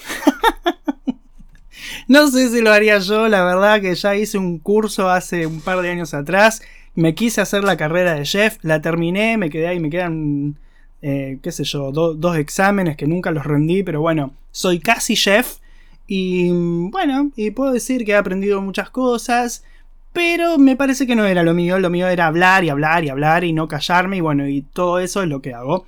no 2.08 2.28
sé 2.30 2.50
si 2.50 2.60
lo 2.60 2.70
haría 2.70 2.98
yo, 2.98 3.26
la 3.28 3.42
verdad 3.42 3.80
que 3.80 3.94
ya 3.94 4.16
hice 4.16 4.36
un 4.36 4.58
curso 4.58 5.08
hace 5.08 5.46
un 5.46 5.62
par 5.62 5.80
de 5.80 5.88
años 5.88 6.12
atrás. 6.12 6.60
Me 6.96 7.14
quise 7.14 7.40
hacer 7.40 7.62
la 7.62 7.76
carrera 7.76 8.14
de 8.14 8.24
chef, 8.24 8.58
la 8.62 8.82
terminé, 8.82 9.36
me 9.36 9.50
quedé 9.50 9.68
ahí, 9.68 9.78
me 9.78 9.90
quedan 9.90 10.56
eh, 11.02 11.38
qué 11.42 11.52
sé 11.52 11.64
yo, 11.64 11.92
dos 11.92 12.36
exámenes 12.36 12.96
que 12.96 13.06
nunca 13.06 13.30
los 13.30 13.44
rendí, 13.44 13.82
pero 13.82 14.00
bueno, 14.00 14.32
soy 14.50 14.80
casi 14.80 15.14
chef. 15.14 15.58
Y 16.06 16.50
bueno, 16.90 17.30
y 17.36 17.50
puedo 17.50 17.72
decir 17.72 18.04
que 18.04 18.12
he 18.12 18.16
aprendido 18.16 18.60
muchas 18.60 18.90
cosas, 18.90 19.64
pero 20.12 20.58
me 20.58 20.76
parece 20.76 21.06
que 21.06 21.16
no 21.16 21.24
era 21.24 21.42
lo 21.42 21.54
mío, 21.54 21.78
lo 21.78 21.90
mío 21.90 22.08
era 22.08 22.26
hablar 22.26 22.64
y 22.64 22.70
hablar 22.70 23.04
y 23.04 23.08
hablar 23.08 23.44
y 23.44 23.52
no 23.52 23.68
callarme 23.68 24.16
y 24.18 24.20
bueno, 24.20 24.48
y 24.48 24.62
todo 24.62 24.98
eso 24.98 25.22
es 25.22 25.28
lo 25.28 25.42
que 25.42 25.54
hago. 25.54 25.86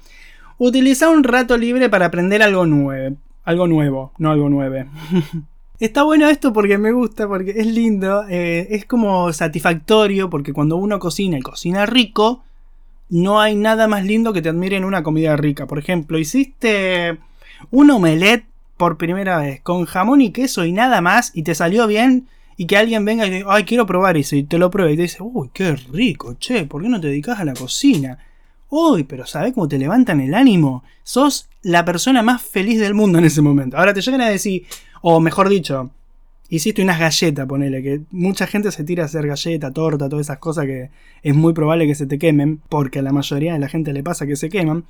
Utilizar 0.58 1.08
un 1.08 1.24
rato 1.24 1.56
libre 1.56 1.88
para 1.88 2.06
aprender 2.06 2.42
algo 2.42 2.66
nuevo, 2.66 3.16
algo 3.44 3.66
nuevo, 3.66 4.12
no 4.18 4.30
algo 4.30 4.48
nuevo. 4.48 4.76
Está 5.80 6.02
bueno 6.02 6.28
esto 6.28 6.52
porque 6.52 6.76
me 6.76 6.90
gusta, 6.90 7.28
porque 7.28 7.52
es 7.56 7.66
lindo, 7.66 8.24
eh, 8.28 8.66
es 8.70 8.84
como 8.84 9.32
satisfactorio, 9.32 10.28
porque 10.28 10.52
cuando 10.52 10.76
uno 10.76 10.98
cocina 10.98 11.38
y 11.38 11.42
cocina 11.42 11.86
rico, 11.86 12.42
no 13.10 13.40
hay 13.40 13.54
nada 13.54 13.86
más 13.86 14.04
lindo 14.04 14.32
que 14.32 14.42
te 14.42 14.48
admiren 14.48 14.84
una 14.84 15.04
comida 15.04 15.36
rica. 15.36 15.66
Por 15.66 15.78
ejemplo, 15.78 16.18
hiciste 16.18 17.18
un 17.70 17.90
omelette 17.90 18.44
por 18.76 18.96
primera 18.96 19.38
vez 19.38 19.60
con 19.60 19.84
jamón 19.84 20.20
y 20.20 20.32
queso 20.32 20.64
y 20.64 20.72
nada 20.72 21.00
más 21.00 21.30
y 21.32 21.44
te 21.44 21.54
salió 21.54 21.86
bien 21.86 22.26
y 22.56 22.66
que 22.66 22.76
alguien 22.76 23.04
venga 23.04 23.24
y 23.26 23.30
diga, 23.30 23.46
ay, 23.48 23.64
quiero 23.64 23.86
probar 23.86 24.16
eso 24.16 24.34
y 24.34 24.42
te 24.42 24.58
lo 24.58 24.70
pruebe 24.72 24.92
y 24.92 24.96
te 24.96 25.02
dice, 25.02 25.18
uy, 25.20 25.50
qué 25.52 25.76
rico, 25.76 26.34
che, 26.40 26.64
¿por 26.64 26.82
qué 26.82 26.88
no 26.88 27.00
te 27.00 27.06
dedicas 27.06 27.38
a 27.38 27.44
la 27.44 27.54
cocina? 27.54 28.18
Uy, 28.68 29.04
pero 29.04 29.26
¿sabes 29.26 29.54
cómo 29.54 29.68
te 29.68 29.78
levantan 29.78 30.20
el 30.20 30.34
ánimo? 30.34 30.82
Sos 31.02 31.48
la 31.62 31.84
persona 31.84 32.22
más 32.22 32.42
feliz 32.42 32.78
del 32.80 32.94
mundo 32.94 33.18
en 33.18 33.24
ese 33.24 33.40
momento. 33.40 33.78
Ahora 33.78 33.94
te 33.94 34.02
llegan 34.02 34.20
a 34.20 34.28
decir, 34.28 34.66
o 35.02 35.20
mejor 35.20 35.48
dicho, 35.48 35.90
hiciste 36.48 36.82
unas 36.82 36.98
galletas, 36.98 37.46
ponele, 37.46 37.82
que 37.82 38.00
mucha 38.10 38.46
gente 38.46 38.70
se 38.72 38.84
tira 38.84 39.02
a 39.02 39.06
hacer 39.06 39.26
galleta, 39.26 39.70
torta, 39.70 40.08
todas 40.08 40.26
esas 40.26 40.38
cosas 40.38 40.66
que 40.66 40.90
es 41.22 41.34
muy 41.34 41.52
probable 41.52 41.86
que 41.86 41.94
se 41.94 42.06
te 42.06 42.18
quemen, 42.18 42.60
porque 42.68 43.00
a 43.00 43.02
la 43.02 43.12
mayoría 43.12 43.52
de 43.52 43.58
la 43.58 43.68
gente 43.68 43.92
le 43.92 44.02
pasa 44.02 44.26
que 44.26 44.36
se 44.36 44.48
queman. 44.48 44.84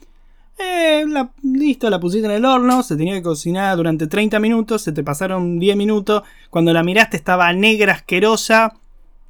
Eh, 0.58 1.04
listo, 1.42 1.88
la 1.88 2.00
pusiste 2.00 2.26
en 2.26 2.32
el 2.32 2.44
horno, 2.44 2.82
se 2.82 2.96
tenía 2.96 3.14
que 3.14 3.22
cocinar 3.22 3.76
durante 3.76 4.06
30 4.06 4.40
minutos, 4.40 4.82
se 4.82 4.92
te 4.92 5.04
pasaron 5.04 5.58
10 5.58 5.76
minutos, 5.76 6.22
cuando 6.50 6.72
la 6.72 6.82
miraste 6.82 7.16
estaba 7.16 7.52
negra, 7.52 7.92
asquerosa, 7.92 8.74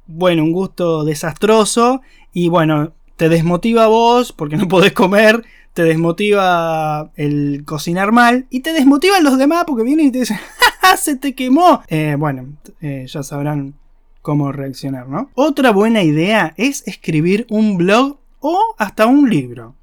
bueno, 0.07 0.43
un 0.43 0.51
gusto 0.51 1.03
desastroso, 1.03 2.01
y 2.33 2.49
bueno, 2.49 2.93
te 3.15 3.29
desmotiva 3.29 3.87
vos 3.87 4.31
porque 4.31 4.57
no 4.57 4.67
podés 4.67 4.93
comer, 4.93 5.43
te 5.73 5.83
desmotiva 5.83 7.11
el 7.15 7.63
cocinar 7.65 8.11
mal, 8.11 8.47
y 8.49 8.61
te 8.61 8.73
desmotivan 8.73 9.23
los 9.23 9.37
demás 9.37 9.65
porque 9.67 9.83
vienen 9.83 10.07
y 10.07 10.11
te 10.11 10.19
dicen, 10.19 10.37
¡Ja, 10.81 10.97
se 10.97 11.15
te 11.15 11.35
quemó! 11.35 11.81
Eh, 11.87 12.15
bueno, 12.17 12.57
eh, 12.81 13.05
ya 13.07 13.23
sabrán 13.23 13.75
cómo 14.21 14.51
reaccionar, 14.51 15.07
¿no? 15.07 15.29
Otra 15.35 15.71
buena 15.71 16.03
idea 16.03 16.53
es 16.57 16.87
escribir 16.87 17.45
un 17.49 17.77
blog 17.77 18.17
o 18.39 18.75
hasta 18.77 19.05
un 19.05 19.29
libro. 19.29 19.75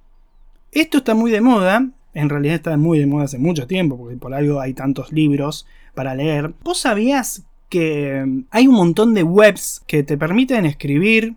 Esto 0.72 0.98
está 0.98 1.14
muy 1.14 1.30
de 1.30 1.40
moda, 1.40 1.88
en 2.14 2.28
realidad 2.28 2.56
está 2.56 2.76
muy 2.76 2.98
de 2.98 3.06
moda 3.06 3.24
hace 3.24 3.38
mucho 3.38 3.66
tiempo, 3.66 3.96
porque 3.98 4.16
por 4.16 4.34
algo 4.34 4.60
hay 4.60 4.74
tantos 4.74 5.12
libros 5.12 5.66
para 5.94 6.14
leer. 6.14 6.54
¿Vos 6.64 6.78
sabías 6.78 7.42
que 7.68 8.44
hay 8.50 8.68
un 8.68 8.74
montón 8.74 9.14
de 9.14 9.22
webs 9.22 9.82
que 9.86 10.02
te 10.02 10.16
permiten 10.16 10.64
escribir 10.64 11.34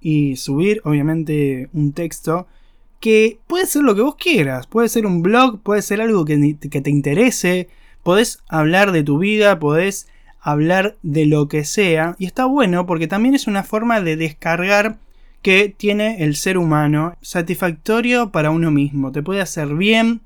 y 0.00 0.36
subir, 0.36 0.80
obviamente, 0.84 1.68
un 1.72 1.92
texto 1.92 2.46
que 3.04 3.38
puede 3.46 3.66
ser 3.66 3.82
lo 3.82 3.94
que 3.94 4.00
vos 4.00 4.16
quieras? 4.16 4.66
Puede 4.66 4.88
ser 4.88 5.04
un 5.04 5.20
blog, 5.20 5.60
puede 5.60 5.82
ser 5.82 6.00
algo 6.00 6.24
que, 6.24 6.56
que 6.70 6.80
te 6.80 6.88
interese, 6.88 7.68
podés 8.02 8.42
hablar 8.48 8.92
de 8.92 9.02
tu 9.02 9.18
vida, 9.18 9.58
podés 9.58 10.08
hablar 10.40 10.96
de 11.02 11.26
lo 11.26 11.46
que 11.46 11.66
sea, 11.66 12.16
y 12.18 12.24
está 12.24 12.46
bueno 12.46 12.86
porque 12.86 13.06
también 13.06 13.34
es 13.34 13.46
una 13.46 13.62
forma 13.62 14.00
de 14.00 14.16
descargar 14.16 14.96
que 15.42 15.68
tiene 15.68 16.24
el 16.24 16.34
ser 16.34 16.56
humano, 16.56 17.14
satisfactorio 17.20 18.30
para 18.30 18.50
uno 18.50 18.70
mismo, 18.70 19.12
te 19.12 19.22
puede 19.22 19.42
hacer 19.42 19.74
bien, 19.74 20.22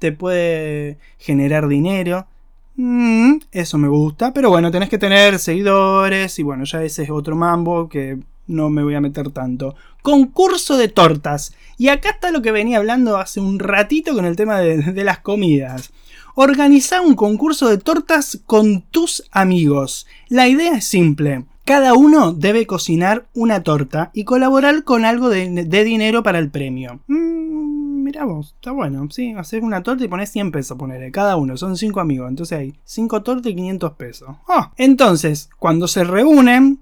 te 0.00 0.10
puede 0.10 0.98
generar 1.20 1.68
dinero. 1.68 2.26
Mm, 2.74 3.36
eso 3.52 3.78
me 3.78 3.86
gusta, 3.86 4.32
pero 4.32 4.50
bueno, 4.50 4.72
tenés 4.72 4.88
que 4.88 4.98
tener 4.98 5.38
seguidores 5.38 6.40
y 6.40 6.42
bueno, 6.42 6.64
ya 6.64 6.82
ese 6.82 7.04
es 7.04 7.10
otro 7.10 7.36
mambo 7.36 7.88
que 7.88 8.18
no 8.46 8.70
me 8.70 8.82
voy 8.82 8.94
a 8.94 9.00
meter 9.00 9.30
tanto. 9.30 9.74
Concurso 10.02 10.76
de 10.76 10.88
tortas. 10.88 11.54
Y 11.78 11.88
acá 11.88 12.10
está 12.10 12.30
lo 12.30 12.42
que 12.42 12.52
venía 12.52 12.78
hablando 12.78 13.16
hace 13.16 13.40
un 13.40 13.58
ratito 13.58 14.14
con 14.14 14.24
el 14.24 14.36
tema 14.36 14.60
de, 14.60 15.04
las 15.04 15.18
comidas. 15.18 15.92
Organiza 16.34 17.00
un 17.00 17.14
concurso 17.14 17.68
de 17.68 17.78
tortas 17.78 18.40
con 18.46 18.82
tus 18.82 19.24
amigos. 19.30 20.06
La 20.28 20.48
idea 20.48 20.76
es 20.76 20.84
simple. 20.84 21.46
Cada 21.64 21.94
uno 21.94 22.32
debe 22.32 22.66
cocinar 22.66 23.26
una 23.34 23.62
torta 23.64 24.10
y 24.14 24.24
colaborar 24.24 24.84
con 24.84 25.04
algo 25.04 25.28
de, 25.28 25.84
dinero 25.84 26.22
para 26.22 26.38
el 26.38 26.50
premio. 26.50 27.00
Mmm, 27.08 28.04
mirá 28.04 28.24
vos, 28.24 28.54
está 28.54 28.70
bueno, 28.70 29.08
sí, 29.10 29.32
hacer 29.36 29.64
una 29.64 29.82
torta 29.82 30.04
y 30.04 30.08
pones 30.08 30.30
100 30.30 30.52
pesos, 30.52 30.78
ponerle, 30.78 31.10
cada 31.10 31.36
uno, 31.36 31.56
son 31.56 31.76
5 31.76 31.98
amigos, 31.98 32.28
entonces 32.28 32.56
hay 32.56 32.74
5 32.84 33.24
tortas 33.24 33.50
y 33.50 33.56
500 33.56 33.92
pesos. 33.94 34.28
Ah, 34.48 34.72
entonces, 34.76 35.50
cuando 35.58 35.88
se 35.88 36.04
reúnen, 36.04 36.78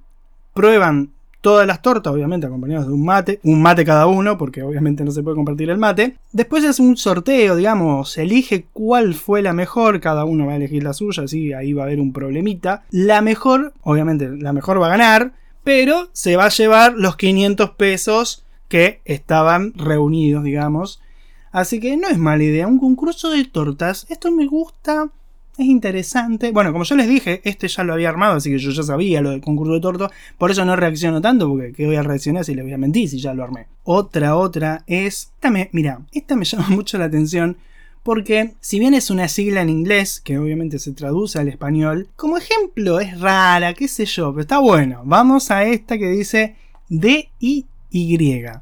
prueban 0.53 1.14
todas 1.44 1.66
las 1.66 1.83
tortas, 1.83 2.11
obviamente 2.11 2.46
acompañadas 2.46 2.87
de 2.87 2.94
un 2.94 3.04
mate, 3.04 3.38
un 3.42 3.61
mate 3.61 3.85
cada 3.85 4.07
uno, 4.07 4.38
porque 4.38 4.62
obviamente 4.62 5.04
no 5.04 5.11
se 5.11 5.22
puede 5.22 5.37
compartir 5.37 5.68
el 5.68 5.76
mate. 5.76 6.16
Después 6.33 6.64
es 6.64 6.80
un 6.80 6.96
sorteo, 6.96 7.54
digamos, 7.54 8.12
se 8.12 8.22
elige 8.22 8.64
cuál 8.72 9.12
fue 9.12 9.42
la 9.42 9.52
mejor, 9.52 10.00
cada 10.00 10.24
uno 10.24 10.46
va 10.46 10.52
a 10.52 10.57
elegir 10.57 10.83
la 10.83 10.94
suya, 10.94 11.24
así 11.24 11.52
ahí 11.52 11.74
va 11.74 11.83
a 11.83 11.85
haber 11.85 12.00
un 12.00 12.14
problemita. 12.14 12.85
La 12.90 13.20
mejor, 13.20 13.74
obviamente, 13.83 14.30
la 14.30 14.54
mejor 14.54 14.80
va 14.80 14.87
a 14.87 14.96
ganar, 14.96 15.35
pero 15.62 16.09
se 16.14 16.35
va 16.37 16.46
a 16.46 16.48
llevar 16.48 16.94
los 16.96 17.16
500 17.16 17.72
pesos 17.72 18.46
que 18.68 19.02
estaban 19.04 19.74
reunidos, 19.74 20.44
digamos. 20.44 21.02
Así 21.52 21.78
que 21.78 21.98
no 21.98 22.09
es 22.09 22.16
mala 22.16 22.42
idea, 22.42 22.66
un 22.66 22.78
concurso 22.78 23.28
de 23.28 23.44
tortas, 23.44 24.07
esto 24.09 24.33
me 24.33 24.46
gusta 24.46 25.11
es 25.56 25.66
interesante. 25.66 26.50
Bueno, 26.52 26.72
como 26.72 26.84
yo 26.84 26.96
les 26.96 27.08
dije, 27.08 27.40
este 27.44 27.68
ya 27.68 27.84
lo 27.84 27.92
había 27.92 28.08
armado, 28.08 28.36
así 28.36 28.50
que 28.50 28.58
yo 28.58 28.70
ya 28.70 28.82
sabía 28.82 29.20
lo 29.20 29.30
del 29.30 29.40
concurso 29.40 29.74
de 29.74 29.80
torto. 29.80 30.10
Por 30.38 30.50
eso 30.50 30.64
no 30.64 30.76
reacciono 30.76 31.20
tanto, 31.20 31.48
porque 31.48 31.72
¿qué 31.72 31.86
voy 31.86 31.96
a 31.96 32.02
reaccionar 32.02 32.44
si 32.44 32.54
le 32.54 32.62
voy 32.62 32.72
a 32.72 32.78
mentir 32.78 33.08
si 33.08 33.18
ya 33.18 33.34
lo 33.34 33.44
armé? 33.44 33.66
Otra, 33.84 34.36
otra 34.36 34.82
es. 34.86 35.32
Esta 35.34 35.50
me, 35.50 35.70
mira, 35.72 36.00
esta 36.12 36.36
me 36.36 36.44
llama 36.44 36.68
mucho 36.68 36.98
la 36.98 37.04
atención. 37.06 37.56
Porque 38.02 38.52
si 38.60 38.78
bien 38.78 38.92
es 38.92 39.10
una 39.10 39.28
sigla 39.28 39.62
en 39.62 39.70
inglés, 39.70 40.20
que 40.20 40.38
obviamente 40.38 40.78
se 40.78 40.92
traduce 40.92 41.38
al 41.38 41.48
español, 41.48 42.08
como 42.16 42.36
ejemplo 42.36 43.00
es 43.00 43.18
rara, 43.18 43.72
qué 43.72 43.88
sé 43.88 44.04
yo, 44.04 44.30
pero 44.32 44.42
está 44.42 44.58
bueno. 44.58 45.02
Vamos 45.06 45.50
a 45.50 45.64
esta 45.64 45.96
que 45.96 46.08
dice 46.08 46.56
D-I 46.90 47.66
y. 47.90 48.18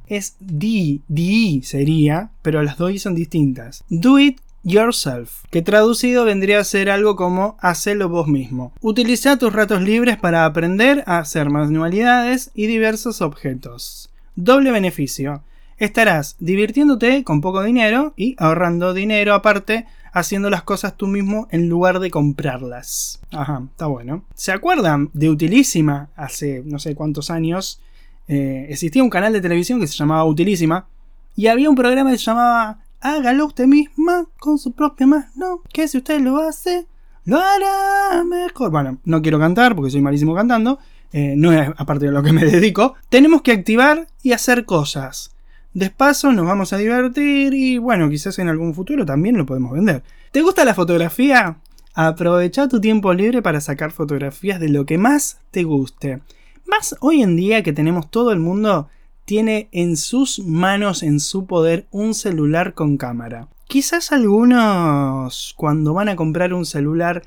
Es 0.06 0.36
D, 0.40 1.00
D 1.08 1.60
sería, 1.64 2.30
pero 2.42 2.62
las 2.62 2.76
dos 2.76 3.00
son 3.00 3.14
distintas. 3.14 3.82
Do 3.88 4.18
it 4.18 4.38
yourself, 4.64 5.44
que 5.50 5.62
traducido 5.62 6.24
vendría 6.24 6.60
a 6.60 6.64
ser 6.64 6.90
algo 6.90 7.16
como 7.16 7.56
hacerlo 7.60 8.08
vos 8.08 8.28
mismo. 8.28 8.72
Utiliza 8.80 9.38
tus 9.38 9.52
ratos 9.52 9.82
libres 9.82 10.16
para 10.16 10.44
aprender 10.44 11.04
a 11.06 11.18
hacer 11.18 11.50
manualidades 11.50 12.50
y 12.54 12.66
diversos 12.66 13.22
objetos. 13.22 14.10
Doble 14.34 14.70
beneficio. 14.70 15.42
Estarás 15.78 16.36
divirtiéndote 16.38 17.24
con 17.24 17.40
poco 17.40 17.62
dinero 17.62 18.14
y 18.16 18.36
ahorrando 18.38 18.94
dinero 18.94 19.34
aparte 19.34 19.86
haciendo 20.12 20.50
las 20.50 20.62
cosas 20.62 20.96
tú 20.96 21.06
mismo 21.06 21.48
en 21.50 21.68
lugar 21.68 21.98
de 21.98 22.10
comprarlas. 22.10 23.20
Ajá, 23.32 23.62
está 23.70 23.86
bueno. 23.86 24.24
¿Se 24.34 24.52
acuerdan 24.52 25.10
de 25.12 25.30
Utilísima? 25.30 26.10
Hace 26.14 26.62
no 26.64 26.78
sé 26.78 26.94
cuántos 26.94 27.30
años 27.30 27.80
eh, 28.28 28.66
existía 28.68 29.02
un 29.02 29.10
canal 29.10 29.32
de 29.32 29.40
televisión 29.40 29.80
que 29.80 29.86
se 29.86 29.96
llamaba 29.96 30.24
Utilísima 30.24 30.86
y 31.34 31.46
había 31.46 31.70
un 31.70 31.76
programa 31.76 32.10
que 32.10 32.18
se 32.18 32.24
llamaba 32.24 32.78
hágalo 33.02 33.46
usted 33.46 33.66
misma 33.66 34.26
con 34.38 34.58
su 34.58 34.72
propia 34.72 35.06
mano, 35.06 35.62
que 35.72 35.88
si 35.88 35.98
usted 35.98 36.20
lo 36.20 36.38
hace, 36.38 36.86
lo 37.24 37.38
hará 37.38 38.24
mejor. 38.24 38.70
Bueno, 38.70 38.98
no 39.04 39.20
quiero 39.20 39.38
cantar 39.38 39.74
porque 39.74 39.90
soy 39.90 40.00
malísimo 40.00 40.34
cantando, 40.34 40.78
eh, 41.12 41.34
no 41.36 41.52
es 41.52 41.68
aparte 41.76 42.06
de 42.06 42.12
lo 42.12 42.22
que 42.22 42.32
me 42.32 42.44
dedico. 42.50 42.94
Tenemos 43.08 43.42
que 43.42 43.52
activar 43.52 44.06
y 44.22 44.32
hacer 44.32 44.64
cosas. 44.64 45.34
Despacio 45.74 46.32
nos 46.32 46.46
vamos 46.46 46.72
a 46.72 46.76
divertir 46.76 47.54
y 47.54 47.78
bueno, 47.78 48.08
quizás 48.08 48.38
en 48.38 48.48
algún 48.48 48.74
futuro 48.74 49.04
también 49.04 49.36
lo 49.36 49.46
podemos 49.46 49.72
vender. 49.72 50.02
¿Te 50.30 50.42
gusta 50.42 50.64
la 50.64 50.74
fotografía? 50.74 51.56
Aprovecha 51.94 52.68
tu 52.68 52.80
tiempo 52.80 53.12
libre 53.12 53.42
para 53.42 53.60
sacar 53.60 53.90
fotografías 53.90 54.60
de 54.60 54.68
lo 54.68 54.86
que 54.86 54.98
más 54.98 55.38
te 55.50 55.64
guste. 55.64 56.20
Más 56.66 56.94
hoy 57.00 57.22
en 57.22 57.36
día 57.36 57.62
que 57.62 57.72
tenemos 57.72 58.10
todo 58.10 58.32
el 58.32 58.38
mundo 58.38 58.88
tiene 59.32 59.70
en 59.72 59.96
sus 59.96 60.40
manos, 60.40 61.02
en 61.02 61.18
su 61.18 61.46
poder, 61.46 61.86
un 61.90 62.12
celular 62.12 62.74
con 62.74 62.98
cámara. 62.98 63.48
Quizás 63.66 64.12
algunos 64.12 65.54
cuando 65.56 65.94
van 65.94 66.10
a 66.10 66.16
comprar 66.16 66.52
un 66.52 66.66
celular 66.66 67.22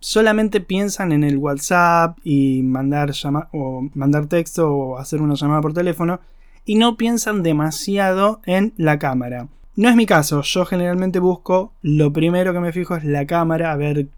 solamente 0.00 0.60
piensan 0.60 1.12
en 1.12 1.22
el 1.22 1.38
WhatsApp 1.38 2.18
y 2.24 2.62
mandar, 2.64 3.12
o 3.52 3.88
mandar 3.94 4.26
texto 4.26 4.68
o 4.68 4.98
hacer 4.98 5.22
una 5.22 5.36
llamada 5.36 5.60
por 5.60 5.72
teléfono 5.72 6.18
y 6.64 6.74
no 6.74 6.96
piensan 6.96 7.44
demasiado 7.44 8.40
en 8.46 8.72
la 8.76 8.98
cámara. 8.98 9.46
No 9.76 9.88
es 9.88 9.94
mi 9.94 10.06
caso, 10.06 10.42
yo 10.42 10.64
generalmente 10.64 11.20
busco, 11.20 11.72
lo 11.82 12.12
primero 12.12 12.52
que 12.52 12.58
me 12.58 12.72
fijo 12.72 12.96
es 12.96 13.04
la 13.04 13.26
cámara, 13.26 13.70
a 13.70 13.76
ver 13.76 14.08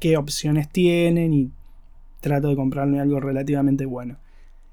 qué 0.00 0.16
opciones 0.16 0.68
tienen 0.68 1.32
y 1.32 1.52
trato 2.20 2.48
de 2.48 2.56
comprarme 2.56 2.98
algo 2.98 3.20
relativamente 3.20 3.86
bueno. 3.86 4.16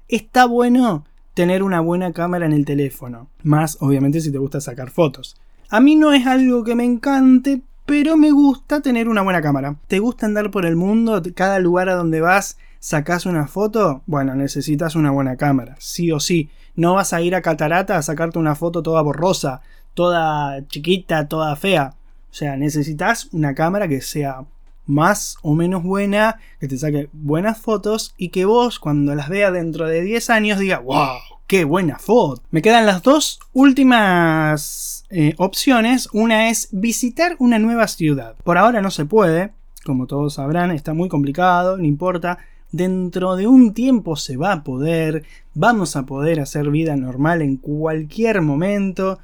Está 0.08 0.46
bueno 0.46 1.04
tener 1.34 1.62
una 1.62 1.80
buena 1.80 2.12
cámara 2.12 2.46
en 2.46 2.52
el 2.52 2.64
teléfono. 2.64 3.28
Más, 3.42 3.78
obviamente, 3.80 4.20
si 4.20 4.32
te 4.32 4.38
gusta 4.38 4.60
sacar 4.60 4.90
fotos. 4.90 5.36
A 5.68 5.80
mí 5.80 5.96
no 5.96 6.12
es 6.12 6.26
algo 6.26 6.64
que 6.64 6.74
me 6.74 6.84
encante, 6.84 7.62
pero 7.86 8.16
me 8.16 8.30
gusta 8.30 8.80
tener 8.80 9.08
una 9.08 9.22
buena 9.22 9.42
cámara. 9.42 9.76
¿Te 9.86 9.98
gusta 9.98 10.26
andar 10.26 10.50
por 10.50 10.66
el 10.66 10.76
mundo? 10.76 11.22
Cada 11.34 11.58
lugar 11.58 11.88
a 11.88 11.94
donde 11.94 12.20
vas, 12.20 12.58
sacas 12.78 13.26
una 13.26 13.46
foto. 13.46 14.02
Bueno, 14.06 14.34
necesitas 14.34 14.96
una 14.96 15.10
buena 15.10 15.36
cámara, 15.36 15.76
sí 15.78 16.10
o 16.12 16.20
sí. 16.20 16.50
No 16.76 16.94
vas 16.94 17.12
a 17.12 17.20
ir 17.20 17.34
a 17.34 17.42
Catarata 17.42 17.96
a 17.96 18.02
sacarte 18.02 18.38
una 18.38 18.54
foto 18.54 18.82
toda 18.82 19.02
borrosa, 19.02 19.60
toda 19.94 20.66
chiquita, 20.66 21.28
toda 21.28 21.56
fea. 21.56 21.94
O 22.30 22.34
sea, 22.34 22.56
necesitas 22.56 23.28
una 23.32 23.54
cámara 23.54 23.88
que 23.88 24.00
sea 24.00 24.44
más 24.90 25.36
o 25.42 25.54
menos 25.54 25.82
buena, 25.82 26.38
que 26.58 26.68
te 26.68 26.76
saque 26.76 27.08
buenas 27.12 27.58
fotos 27.58 28.14
y 28.16 28.28
que 28.28 28.44
vos 28.44 28.78
cuando 28.78 29.14
las 29.14 29.28
veas 29.28 29.52
dentro 29.52 29.86
de 29.86 30.02
10 30.02 30.30
años 30.30 30.58
diga, 30.58 30.80
wow, 30.80 31.18
qué 31.46 31.64
buena 31.64 31.98
foto. 31.98 32.42
Me 32.50 32.62
quedan 32.62 32.86
las 32.86 33.02
dos 33.02 33.40
últimas 33.52 35.04
eh, 35.10 35.34
opciones. 35.38 36.08
Una 36.12 36.50
es 36.50 36.68
visitar 36.70 37.36
una 37.38 37.58
nueva 37.58 37.88
ciudad. 37.88 38.36
Por 38.44 38.58
ahora 38.58 38.80
no 38.80 38.90
se 38.90 39.04
puede, 39.04 39.52
como 39.84 40.06
todos 40.06 40.34
sabrán, 40.34 40.70
está 40.70 40.94
muy 40.94 41.08
complicado, 41.08 41.76
no 41.76 41.84
importa. 41.84 42.38
Dentro 42.72 43.34
de 43.34 43.48
un 43.48 43.74
tiempo 43.74 44.14
se 44.14 44.36
va 44.36 44.52
a 44.52 44.62
poder, 44.62 45.24
vamos 45.54 45.96
a 45.96 46.06
poder 46.06 46.38
hacer 46.38 46.70
vida 46.70 46.94
normal 46.94 47.42
en 47.42 47.56
cualquier 47.56 48.42
momento. 48.42 49.18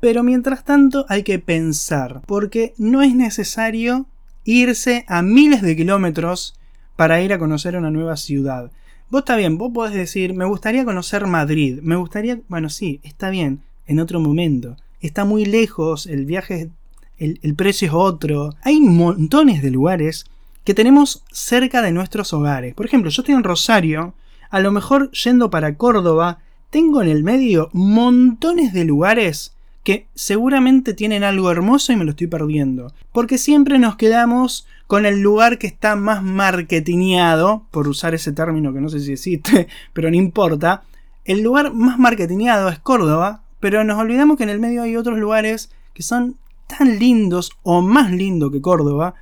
Pero 0.00 0.22
mientras 0.22 0.64
tanto 0.64 1.06
hay 1.08 1.24
que 1.24 1.40
pensar, 1.40 2.22
porque 2.26 2.72
no 2.78 3.02
es 3.02 3.16
necesario 3.16 4.06
irse 4.48 5.04
a 5.08 5.20
miles 5.20 5.60
de 5.60 5.76
kilómetros 5.76 6.54
para 6.96 7.20
ir 7.20 7.34
a 7.34 7.38
conocer 7.38 7.76
una 7.76 7.90
nueva 7.90 8.16
ciudad. 8.16 8.72
Vos 9.10 9.20
está 9.20 9.36
bien, 9.36 9.58
vos 9.58 9.72
podés 9.74 9.92
decir, 9.92 10.32
me 10.32 10.46
gustaría 10.46 10.86
conocer 10.86 11.26
Madrid, 11.26 11.80
me 11.82 11.96
gustaría, 11.96 12.40
bueno, 12.48 12.70
sí, 12.70 12.98
está 13.02 13.28
bien, 13.28 13.60
en 13.86 14.00
otro 14.00 14.20
momento. 14.20 14.78
Está 15.02 15.26
muy 15.26 15.44
lejos, 15.44 16.06
el 16.06 16.24
viaje, 16.24 16.70
el, 17.18 17.38
el 17.42 17.54
precio 17.56 17.88
es 17.88 17.94
otro. 17.94 18.54
Hay 18.62 18.80
montones 18.80 19.60
de 19.60 19.70
lugares 19.70 20.24
que 20.64 20.72
tenemos 20.72 21.24
cerca 21.30 21.82
de 21.82 21.92
nuestros 21.92 22.32
hogares. 22.32 22.74
Por 22.74 22.86
ejemplo, 22.86 23.10
yo 23.10 23.20
estoy 23.20 23.34
en 23.34 23.44
Rosario, 23.44 24.14
a 24.48 24.60
lo 24.60 24.72
mejor 24.72 25.10
yendo 25.10 25.50
para 25.50 25.74
Córdoba, 25.76 26.38
tengo 26.70 27.02
en 27.02 27.08
el 27.08 27.22
medio 27.22 27.68
montones 27.74 28.72
de 28.72 28.86
lugares 28.86 29.52
que 29.88 30.06
seguramente 30.14 30.92
tienen 30.92 31.24
algo 31.24 31.50
hermoso 31.50 31.94
y 31.94 31.96
me 31.96 32.04
lo 32.04 32.10
estoy 32.10 32.26
perdiendo. 32.26 32.92
Porque 33.10 33.38
siempre 33.38 33.78
nos 33.78 33.96
quedamos 33.96 34.66
con 34.86 35.06
el 35.06 35.22
lugar 35.22 35.56
que 35.56 35.66
está 35.66 35.96
más 35.96 36.22
marketingado, 36.22 37.64
por 37.70 37.88
usar 37.88 38.14
ese 38.14 38.32
término 38.32 38.74
que 38.74 38.82
no 38.82 38.90
sé 38.90 39.00
si 39.00 39.12
existe, 39.12 39.66
pero 39.94 40.10
no 40.10 40.16
importa. 40.18 40.82
El 41.24 41.40
lugar 41.40 41.72
más 41.72 41.98
marketingado 41.98 42.68
es 42.68 42.78
Córdoba, 42.78 43.44
pero 43.60 43.82
nos 43.82 43.98
olvidamos 43.98 44.36
que 44.36 44.42
en 44.42 44.50
el 44.50 44.60
medio 44.60 44.82
hay 44.82 44.94
otros 44.94 45.16
lugares 45.16 45.70
que 45.94 46.02
son 46.02 46.36
tan 46.66 46.98
lindos 46.98 47.52
o 47.62 47.80
más 47.80 48.12
lindos 48.12 48.52
que 48.52 48.60
Córdoba 48.60 49.14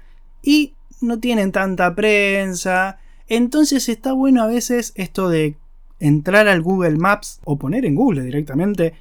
y 0.42 0.72
no 1.00 1.20
tienen 1.20 1.52
tanta 1.52 1.94
prensa. 1.94 2.98
Entonces 3.28 3.88
está 3.88 4.14
bueno 4.14 4.42
a 4.42 4.48
veces 4.48 4.94
esto 4.96 5.28
de 5.28 5.54
entrar 6.00 6.48
al 6.48 6.60
Google 6.60 6.96
Maps 6.96 7.38
o 7.44 7.56
poner 7.56 7.84
en 7.84 7.94
Google 7.94 8.22
directamente 8.22 8.94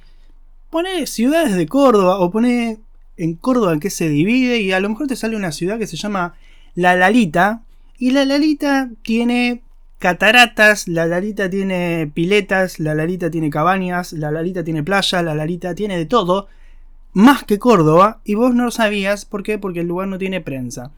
Pone 0.76 1.06
ciudades 1.06 1.56
de 1.56 1.66
Córdoba 1.66 2.18
o 2.18 2.30
pone 2.30 2.80
en 3.16 3.34
Córdoba 3.36 3.72
en 3.72 3.80
qué 3.80 3.88
se 3.88 4.10
divide 4.10 4.60
y 4.60 4.72
a 4.72 4.80
lo 4.80 4.90
mejor 4.90 5.06
te 5.06 5.16
sale 5.16 5.34
una 5.34 5.50
ciudad 5.50 5.78
que 5.78 5.86
se 5.86 5.96
llama 5.96 6.34
La 6.74 6.94
Lalita 6.94 7.62
y 7.98 8.10
La 8.10 8.26
Lalita 8.26 8.90
tiene 9.00 9.62
cataratas, 9.98 10.86
La 10.86 11.06
Lalita 11.06 11.48
tiene 11.48 12.10
piletas, 12.12 12.78
La 12.78 12.94
Lalita 12.94 13.30
tiene 13.30 13.48
cabañas, 13.48 14.12
La 14.12 14.30
Lalita 14.30 14.64
tiene 14.64 14.82
playa, 14.82 15.22
La 15.22 15.34
Lalita 15.34 15.74
tiene 15.74 15.96
de 15.96 16.04
todo, 16.04 16.46
más 17.14 17.44
que 17.44 17.58
Córdoba 17.58 18.20
y 18.22 18.34
vos 18.34 18.54
no 18.54 18.64
lo 18.64 18.70
sabías, 18.70 19.24
¿por 19.24 19.42
qué? 19.42 19.58
Porque 19.58 19.80
el 19.80 19.88
lugar 19.88 20.08
no 20.08 20.18
tiene 20.18 20.42
prensa. 20.42 20.90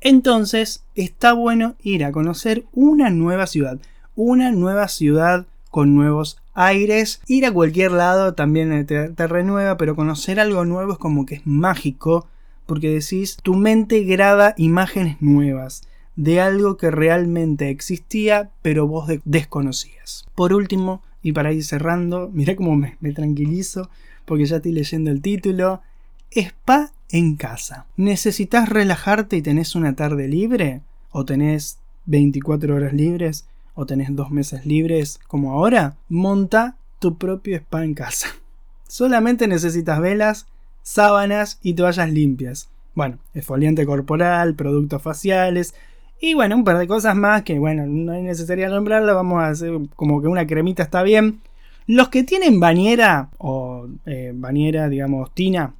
Entonces 0.00 0.84
está 0.94 1.32
bueno 1.32 1.74
ir 1.82 2.04
a 2.04 2.12
conocer 2.12 2.66
una 2.72 3.10
nueva 3.10 3.48
ciudad, 3.48 3.80
una 4.14 4.52
nueva 4.52 4.86
ciudad 4.86 5.44
con 5.72 5.92
nuevos 5.96 6.38
aires. 6.54 7.20
Ir 7.26 7.46
a 7.46 7.52
cualquier 7.52 7.92
lado 7.92 8.34
también 8.34 8.86
te, 8.86 9.26
renueva, 9.26 9.76
pero 9.76 9.96
conocer 9.96 10.40
algo 10.40 10.64
nuevo 10.64 10.92
es 10.92 10.98
como 10.98 11.26
que 11.26 11.36
es 11.36 11.46
mágico, 11.46 12.26
porque 12.66 12.88
decís, 12.88 13.36
tu 13.42 13.54
mente 13.54 14.04
graba 14.04 14.54
imágenes 14.56 15.20
nuevas 15.20 15.82
de 16.16 16.40
algo 16.40 16.76
que 16.76 16.90
realmente 16.90 17.70
existía, 17.70 18.50
pero 18.62 18.86
vos 18.86 19.10
desconocías. 19.24 20.26
Por 20.34 20.52
último, 20.52 21.02
y 21.22 21.32
para 21.32 21.52
ir 21.52 21.64
cerrando, 21.64 22.30
mirá 22.32 22.56
cómo 22.56 22.76
me, 22.76 22.96
me 23.00 23.12
tranquilizo, 23.12 23.90
porque 24.24 24.46
ya 24.46 24.56
estoy 24.56 24.72
leyendo 24.72 25.10
el 25.10 25.20
título. 25.20 25.82
Spa 26.30 26.92
en 27.10 27.36
casa. 27.36 27.86
¿Necesitas 27.96 28.68
relajarte 28.68 29.36
y 29.36 29.42
tenés 29.42 29.74
una 29.74 29.94
tarde 29.94 30.26
libre? 30.26 30.80
¿O 31.10 31.24
tenés 31.24 31.78
24 32.06 32.74
horas 32.74 32.92
libres? 32.92 33.46
O 33.74 33.86
tenés 33.86 34.14
dos 34.14 34.30
meses 34.30 34.64
libres 34.66 35.20
como 35.26 35.52
ahora, 35.52 35.96
monta 36.08 36.76
tu 36.98 37.18
propio 37.18 37.56
spa 37.56 37.84
en 37.84 37.94
casa. 37.94 38.28
Solamente 38.88 39.48
necesitas 39.48 40.00
velas, 40.00 40.46
sábanas 40.82 41.58
y 41.62 41.74
toallas 41.74 42.10
limpias. 42.10 42.68
Bueno, 42.94 43.18
esfoliante 43.34 43.84
corporal, 43.86 44.54
productos 44.54 45.02
faciales 45.02 45.74
y 46.20 46.34
bueno, 46.34 46.56
un 46.56 46.64
par 46.64 46.78
de 46.78 46.86
cosas 46.86 47.16
más 47.16 47.42
que 47.42 47.58
bueno, 47.58 47.86
no 47.86 48.14
es 48.14 48.22
necesario 48.22 48.68
nombrarla, 48.68 49.12
vamos 49.12 49.42
a 49.42 49.48
hacer 49.48 49.72
como 49.96 50.22
que 50.22 50.28
una 50.28 50.46
cremita 50.46 50.82
está 50.82 51.02
bien. 51.02 51.40
Los 51.86 52.08
que 52.08 52.24
tienen 52.24 52.60
bañera 52.60 53.28
o 53.36 53.88
eh, 54.06 54.32
bañera, 54.34 54.88
digamos, 54.88 55.34
tina, 55.34 55.74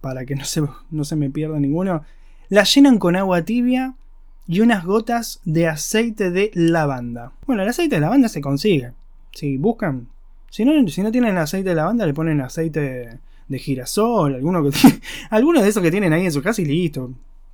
para 0.00 0.24
que 0.24 0.34
no 0.34 0.44
se, 0.44 0.62
no 0.90 1.04
se 1.04 1.16
me 1.16 1.30
pierda 1.30 1.60
ninguno, 1.60 2.02
la 2.48 2.64
llenan 2.64 2.98
con 2.98 3.14
agua 3.14 3.42
tibia 3.42 3.94
y 4.46 4.60
unas 4.60 4.84
gotas 4.84 5.40
de 5.44 5.68
aceite 5.68 6.30
de 6.30 6.50
lavanda. 6.54 7.32
Bueno, 7.46 7.62
el 7.62 7.68
aceite 7.68 7.96
de 7.96 8.00
lavanda 8.00 8.28
se 8.28 8.40
consigue. 8.40 8.92
Si 9.32 9.56
buscan, 9.56 10.08
si 10.50 10.64
no, 10.64 10.88
si 10.88 11.02
no 11.02 11.10
tienen 11.10 11.36
aceite 11.38 11.70
de 11.70 11.74
lavanda, 11.74 12.06
le 12.06 12.14
ponen 12.14 12.40
aceite 12.40 13.18
de 13.48 13.58
girasol, 13.58 14.34
alguno, 14.34 14.62
de 14.62 15.68
esos 15.68 15.82
que 15.82 15.90
tienen 15.90 16.12
ahí 16.12 16.24
en 16.24 16.32
su 16.32 16.42
casa 16.42 16.62
y 16.62 16.66
listo. 16.66 17.10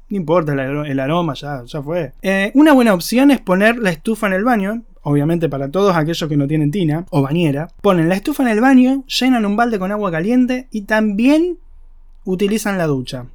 No 0.08 0.16
importa 0.16 0.52
el, 0.52 1.00
aroma, 1.00 1.34
ya, 1.34 1.62
ya 1.64 1.82
fue. 1.82 2.12
Eh, 2.22 2.50
una 2.54 2.72
buena 2.72 2.94
opción 2.94 3.30
es 3.30 3.40
poner 3.40 3.78
la 3.78 3.90
estufa 3.90 4.26
en 4.26 4.32
el 4.32 4.44
baño. 4.44 4.82
Obviamente 5.02 5.48
para 5.48 5.70
todos 5.70 5.96
aquellos 5.96 6.28
que 6.28 6.36
no 6.36 6.46
tienen 6.46 6.70
tina 6.70 7.06
o 7.10 7.22
bañera. 7.22 7.68
Ponen 7.80 8.08
la 8.08 8.16
estufa 8.16 8.42
en 8.42 8.50
el 8.50 8.60
baño, 8.60 9.04
llenan 9.06 9.46
un 9.46 9.56
balde 9.56 9.78
con 9.78 9.92
agua 9.92 10.10
caliente 10.10 10.66
y 10.70 10.82
también 10.82 11.58
utilizan 12.24 12.76
la 12.76 12.86
ducha. 12.86 13.26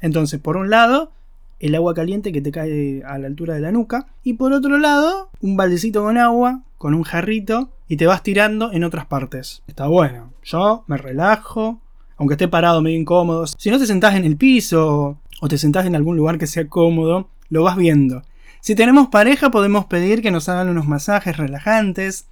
Entonces, 0.00 0.38
por 0.40 0.56
un 0.56 0.70
lado, 0.70 1.12
el 1.60 1.74
agua 1.74 1.94
caliente 1.94 2.32
que 2.32 2.40
te 2.40 2.52
cae 2.52 3.02
a 3.04 3.18
la 3.18 3.26
altura 3.26 3.54
de 3.54 3.60
la 3.60 3.72
nuca. 3.72 4.06
Y 4.22 4.34
por 4.34 4.52
otro 4.52 4.78
lado, 4.78 5.30
un 5.40 5.56
baldecito 5.56 6.02
con 6.02 6.18
agua, 6.18 6.62
con 6.76 6.94
un 6.94 7.02
jarrito, 7.02 7.70
y 7.88 7.96
te 7.96 8.06
vas 8.06 8.22
tirando 8.22 8.72
en 8.72 8.84
otras 8.84 9.06
partes. 9.06 9.62
Está 9.66 9.86
bueno. 9.86 10.32
Yo 10.44 10.84
me 10.86 10.96
relajo, 10.96 11.80
aunque 12.16 12.34
esté 12.34 12.48
parado 12.48 12.82
medio 12.82 12.98
incómodo. 12.98 13.46
Si 13.46 13.70
no 13.70 13.78
te 13.78 13.86
sentás 13.86 14.14
en 14.14 14.24
el 14.24 14.36
piso 14.36 15.18
o 15.40 15.48
te 15.48 15.58
sentás 15.58 15.86
en 15.86 15.96
algún 15.96 16.16
lugar 16.16 16.38
que 16.38 16.46
sea 16.46 16.68
cómodo, 16.68 17.28
lo 17.48 17.62
vas 17.62 17.76
viendo. 17.76 18.22
Si 18.60 18.74
tenemos 18.74 19.08
pareja, 19.08 19.50
podemos 19.50 19.86
pedir 19.86 20.20
que 20.20 20.30
nos 20.30 20.48
hagan 20.48 20.68
unos 20.68 20.86
masajes 20.86 21.36
relajantes. 21.36 22.26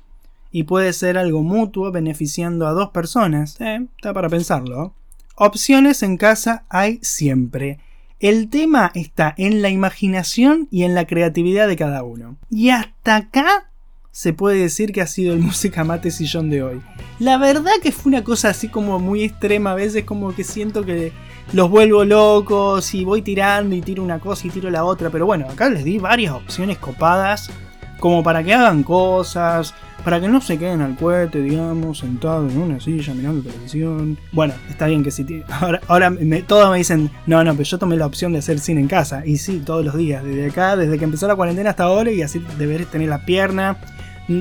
Y 0.53 0.63
puede 0.63 0.93
ser 0.93 1.19
algo 1.19 1.43
mutuo 1.43 1.91
beneficiando 1.93 2.67
a 2.67 2.73
dos 2.73 2.91
personas. 2.91 3.61
Eh, 3.61 3.87
está 3.97 4.15
para 4.15 4.29
pensarlo. 4.29 4.95
Opciones 5.35 6.03
en 6.03 6.17
casa 6.17 6.65
hay 6.69 6.99
siempre. 7.03 7.79
El 8.19 8.49
tema 8.49 8.93
está 8.95 9.35
en 9.37 9.61
la 9.61 9.69
imaginación 9.69 10.69
y 10.71 10.85
en 10.85 10.95
la 10.95 11.07
creatividad 11.07 11.69
de 11.69 11.77
cada 11.77 12.03
uno. 12.03 12.39
Y 12.49 12.71
hasta 12.71 13.17
acá 13.17 13.71
se 14.11 14.33
puede 14.33 14.59
decir 14.59 14.93
que 14.93 15.03
ha 15.03 15.07
sido 15.07 15.35
el 15.35 15.41
música 15.43 15.85
mate 15.85 16.11
sillón 16.11 16.49
de 16.49 16.63
hoy. 16.63 16.81
La 17.19 17.37
verdad 17.37 17.73
que 17.83 17.93
fue 17.93 18.11
una 18.11 18.25
cosa 18.25 18.49
así 18.49 18.69
como 18.69 18.99
muy 18.99 19.23
extrema, 19.23 19.73
a 19.73 19.75
veces 19.75 20.05
como 20.05 20.35
que 20.35 20.45
siento 20.45 20.87
que 20.87 21.13
los 21.53 21.69
vuelvo 21.69 22.05
locos 22.07 22.95
y 22.95 23.05
voy 23.05 23.21
tirando 23.21 23.75
y 23.75 23.83
tiro 23.83 24.03
una 24.03 24.19
cosa 24.19 24.47
y 24.47 24.51
tiro 24.51 24.71
la 24.71 24.85
otra, 24.85 25.11
pero 25.11 25.27
bueno, 25.27 25.47
acá 25.51 25.69
les 25.69 25.85
di 25.85 25.99
varias 25.99 26.33
opciones 26.33 26.79
copadas 26.79 27.51
como 27.99 28.23
para 28.23 28.43
que 28.43 28.55
hagan 28.55 28.83
cosas, 28.83 29.75
para 30.05 30.21
que 30.21 30.29
no 30.29 30.41
se 30.41 30.59
queden 30.59 30.83
al 30.83 30.95
cohete, 30.97 31.43
digamos, 31.43 31.99
sentados 31.99 32.53
en 32.53 32.59
una 32.59 32.81
silla 32.81 33.15
mirando 33.15 33.43
televisión. 33.43 34.19
Bueno, 34.33 34.55
está 34.69 34.87
bien 34.87 35.03
que 35.03 35.11
si 35.11 35.43
ahora, 35.61 35.81
ahora 35.89 36.11
me, 36.11 36.43
todos 36.43 36.71
me 36.71 36.79
dicen, 36.79 37.11
no, 37.27 37.43
no, 37.43 37.53
pero 37.53 37.65
yo 37.65 37.79
tomé 37.79 37.97
la 37.97 38.07
opción 38.07 38.33
de 38.33 38.39
hacer 38.39 38.59
cine 38.61 38.81
en 38.81 38.89
casa. 38.89 39.25
Y 39.27 39.39
sí, 39.39 39.63
todos 39.65 39.85
los 39.85 39.97
días, 39.97 40.23
desde 40.23 40.47
acá, 40.47 40.77
desde 40.77 40.99
que 40.99 41.05
empezó 41.05 41.27
la 41.27 41.37
cuarentena 41.37 41.71
hasta 41.71 41.85
ahora, 41.85 42.11
y 42.11 42.23
así 42.23 42.45
deberes 42.59 42.87
tener 42.89 43.09
la 43.09 43.25
pierna, 43.25 43.79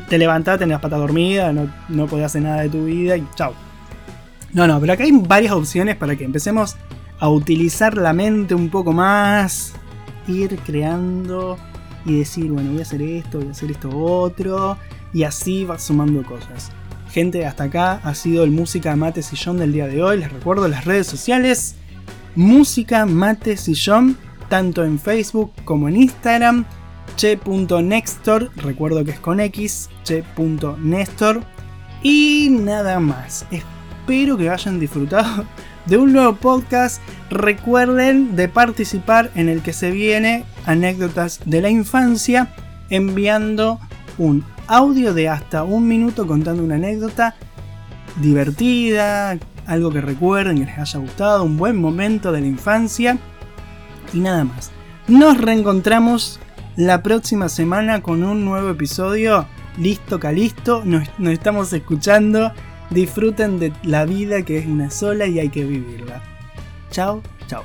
te 0.07 0.17
levantás, 0.17 0.59
tenés 0.59 0.73
las 0.73 0.81
patas 0.81 0.99
dormidas, 0.99 1.53
no, 1.53 1.67
no 1.89 2.07
podés 2.07 2.25
hacer 2.25 2.41
nada 2.41 2.61
de 2.61 2.69
tu 2.69 2.85
vida 2.85 3.17
y 3.17 3.27
chao. 3.35 3.53
No, 4.53 4.67
no, 4.67 4.79
pero 4.79 4.93
acá 4.93 5.03
hay 5.03 5.11
varias 5.11 5.53
opciones 5.53 5.95
para 5.95 6.15
que 6.15 6.23
empecemos 6.23 6.77
a 7.19 7.29
utilizar 7.29 7.97
la 7.97 8.13
mente 8.13 8.55
un 8.55 8.69
poco 8.69 8.93
más, 8.93 9.73
ir 10.27 10.57
creando 10.65 11.57
y 12.05 12.19
decir, 12.19 12.51
bueno, 12.51 12.71
voy 12.71 12.79
a 12.79 12.83
hacer 12.83 13.01
esto, 13.01 13.39
voy 13.39 13.47
a 13.47 13.51
hacer 13.51 13.71
esto 13.71 13.89
otro 13.89 14.77
y 15.13 15.23
así 15.23 15.65
va 15.65 15.79
sumando 15.79 16.23
cosas. 16.23 16.71
Gente, 17.11 17.45
hasta 17.45 17.65
acá 17.65 18.01
ha 18.03 18.13
sido 18.13 18.43
el 18.43 18.51
Música 18.51 18.95
Mate 18.95 19.23
Sillón 19.23 19.57
del 19.57 19.71
día 19.71 19.87
de 19.87 20.03
hoy. 20.03 20.19
Les 20.19 20.31
recuerdo 20.31 20.67
las 20.67 20.85
redes 20.85 21.07
sociales. 21.07 21.75
Música 22.35 23.05
Mate 23.05 23.55
Sillón, 23.55 24.17
tanto 24.49 24.83
en 24.83 24.99
Facebook 24.99 25.51
como 25.63 25.87
en 25.87 25.95
Instagram. 25.95 26.65
Che.nextor, 27.15 28.51
recuerdo 28.57 29.05
que 29.05 29.11
es 29.11 29.19
con 29.19 29.39
X, 29.39 29.89
che.nestor. 30.03 31.43
Y 32.03 32.49
nada 32.51 32.99
más. 32.99 33.45
espero 33.49 34.37
que 34.37 34.49
hayan 34.49 34.79
disfrutado 34.79 35.45
de 35.85 35.97
un 35.97 36.13
nuevo 36.13 36.35
podcast. 36.35 37.01
Recuerden 37.29 38.35
de 38.35 38.47
participar 38.47 39.31
en 39.35 39.49
el 39.49 39.61
que 39.61 39.73
se 39.73 39.91
viene 39.91 40.45
anécdotas 40.65 41.39
de 41.45 41.61
la 41.61 41.69
infancia 41.69 42.53
enviando 42.89 43.79
un 44.17 44.43
audio 44.67 45.13
de 45.13 45.29
hasta 45.29 45.63
un 45.63 45.87
minuto 45.87 46.27
contando 46.27 46.63
una 46.63 46.75
anécdota 46.75 47.35
divertida, 48.17 49.37
algo 49.65 49.91
que 49.91 50.01
recuerden, 50.01 50.59
que 50.59 50.65
les 50.65 50.77
haya 50.77 50.99
gustado, 50.99 51.43
un 51.43 51.57
buen 51.57 51.75
momento 51.75 52.31
de 52.31 52.41
la 52.41 52.47
infancia 52.47 53.17
y 54.13 54.19
nada 54.19 54.43
más. 54.43 54.71
Nos 55.07 55.37
reencontramos 55.39 56.39
la 56.75 57.03
próxima 57.03 57.49
semana 57.49 58.01
con 58.01 58.23
un 58.23 58.45
nuevo 58.45 58.69
episodio. 58.69 59.45
Listo, 59.77 60.19
calisto, 60.19 60.83
nos, 60.85 61.07
nos 61.17 61.33
estamos 61.33 61.71
escuchando. 61.73 62.51
Disfruten 62.89 63.59
de 63.59 63.73
la 63.83 64.05
vida 64.05 64.43
que 64.43 64.57
es 64.57 64.65
una 64.65 64.89
sola 64.89 65.27
y 65.27 65.39
hay 65.39 65.49
que 65.49 65.63
vivirla. 65.63 66.21
Chao, 66.91 67.21
chao. 67.47 67.63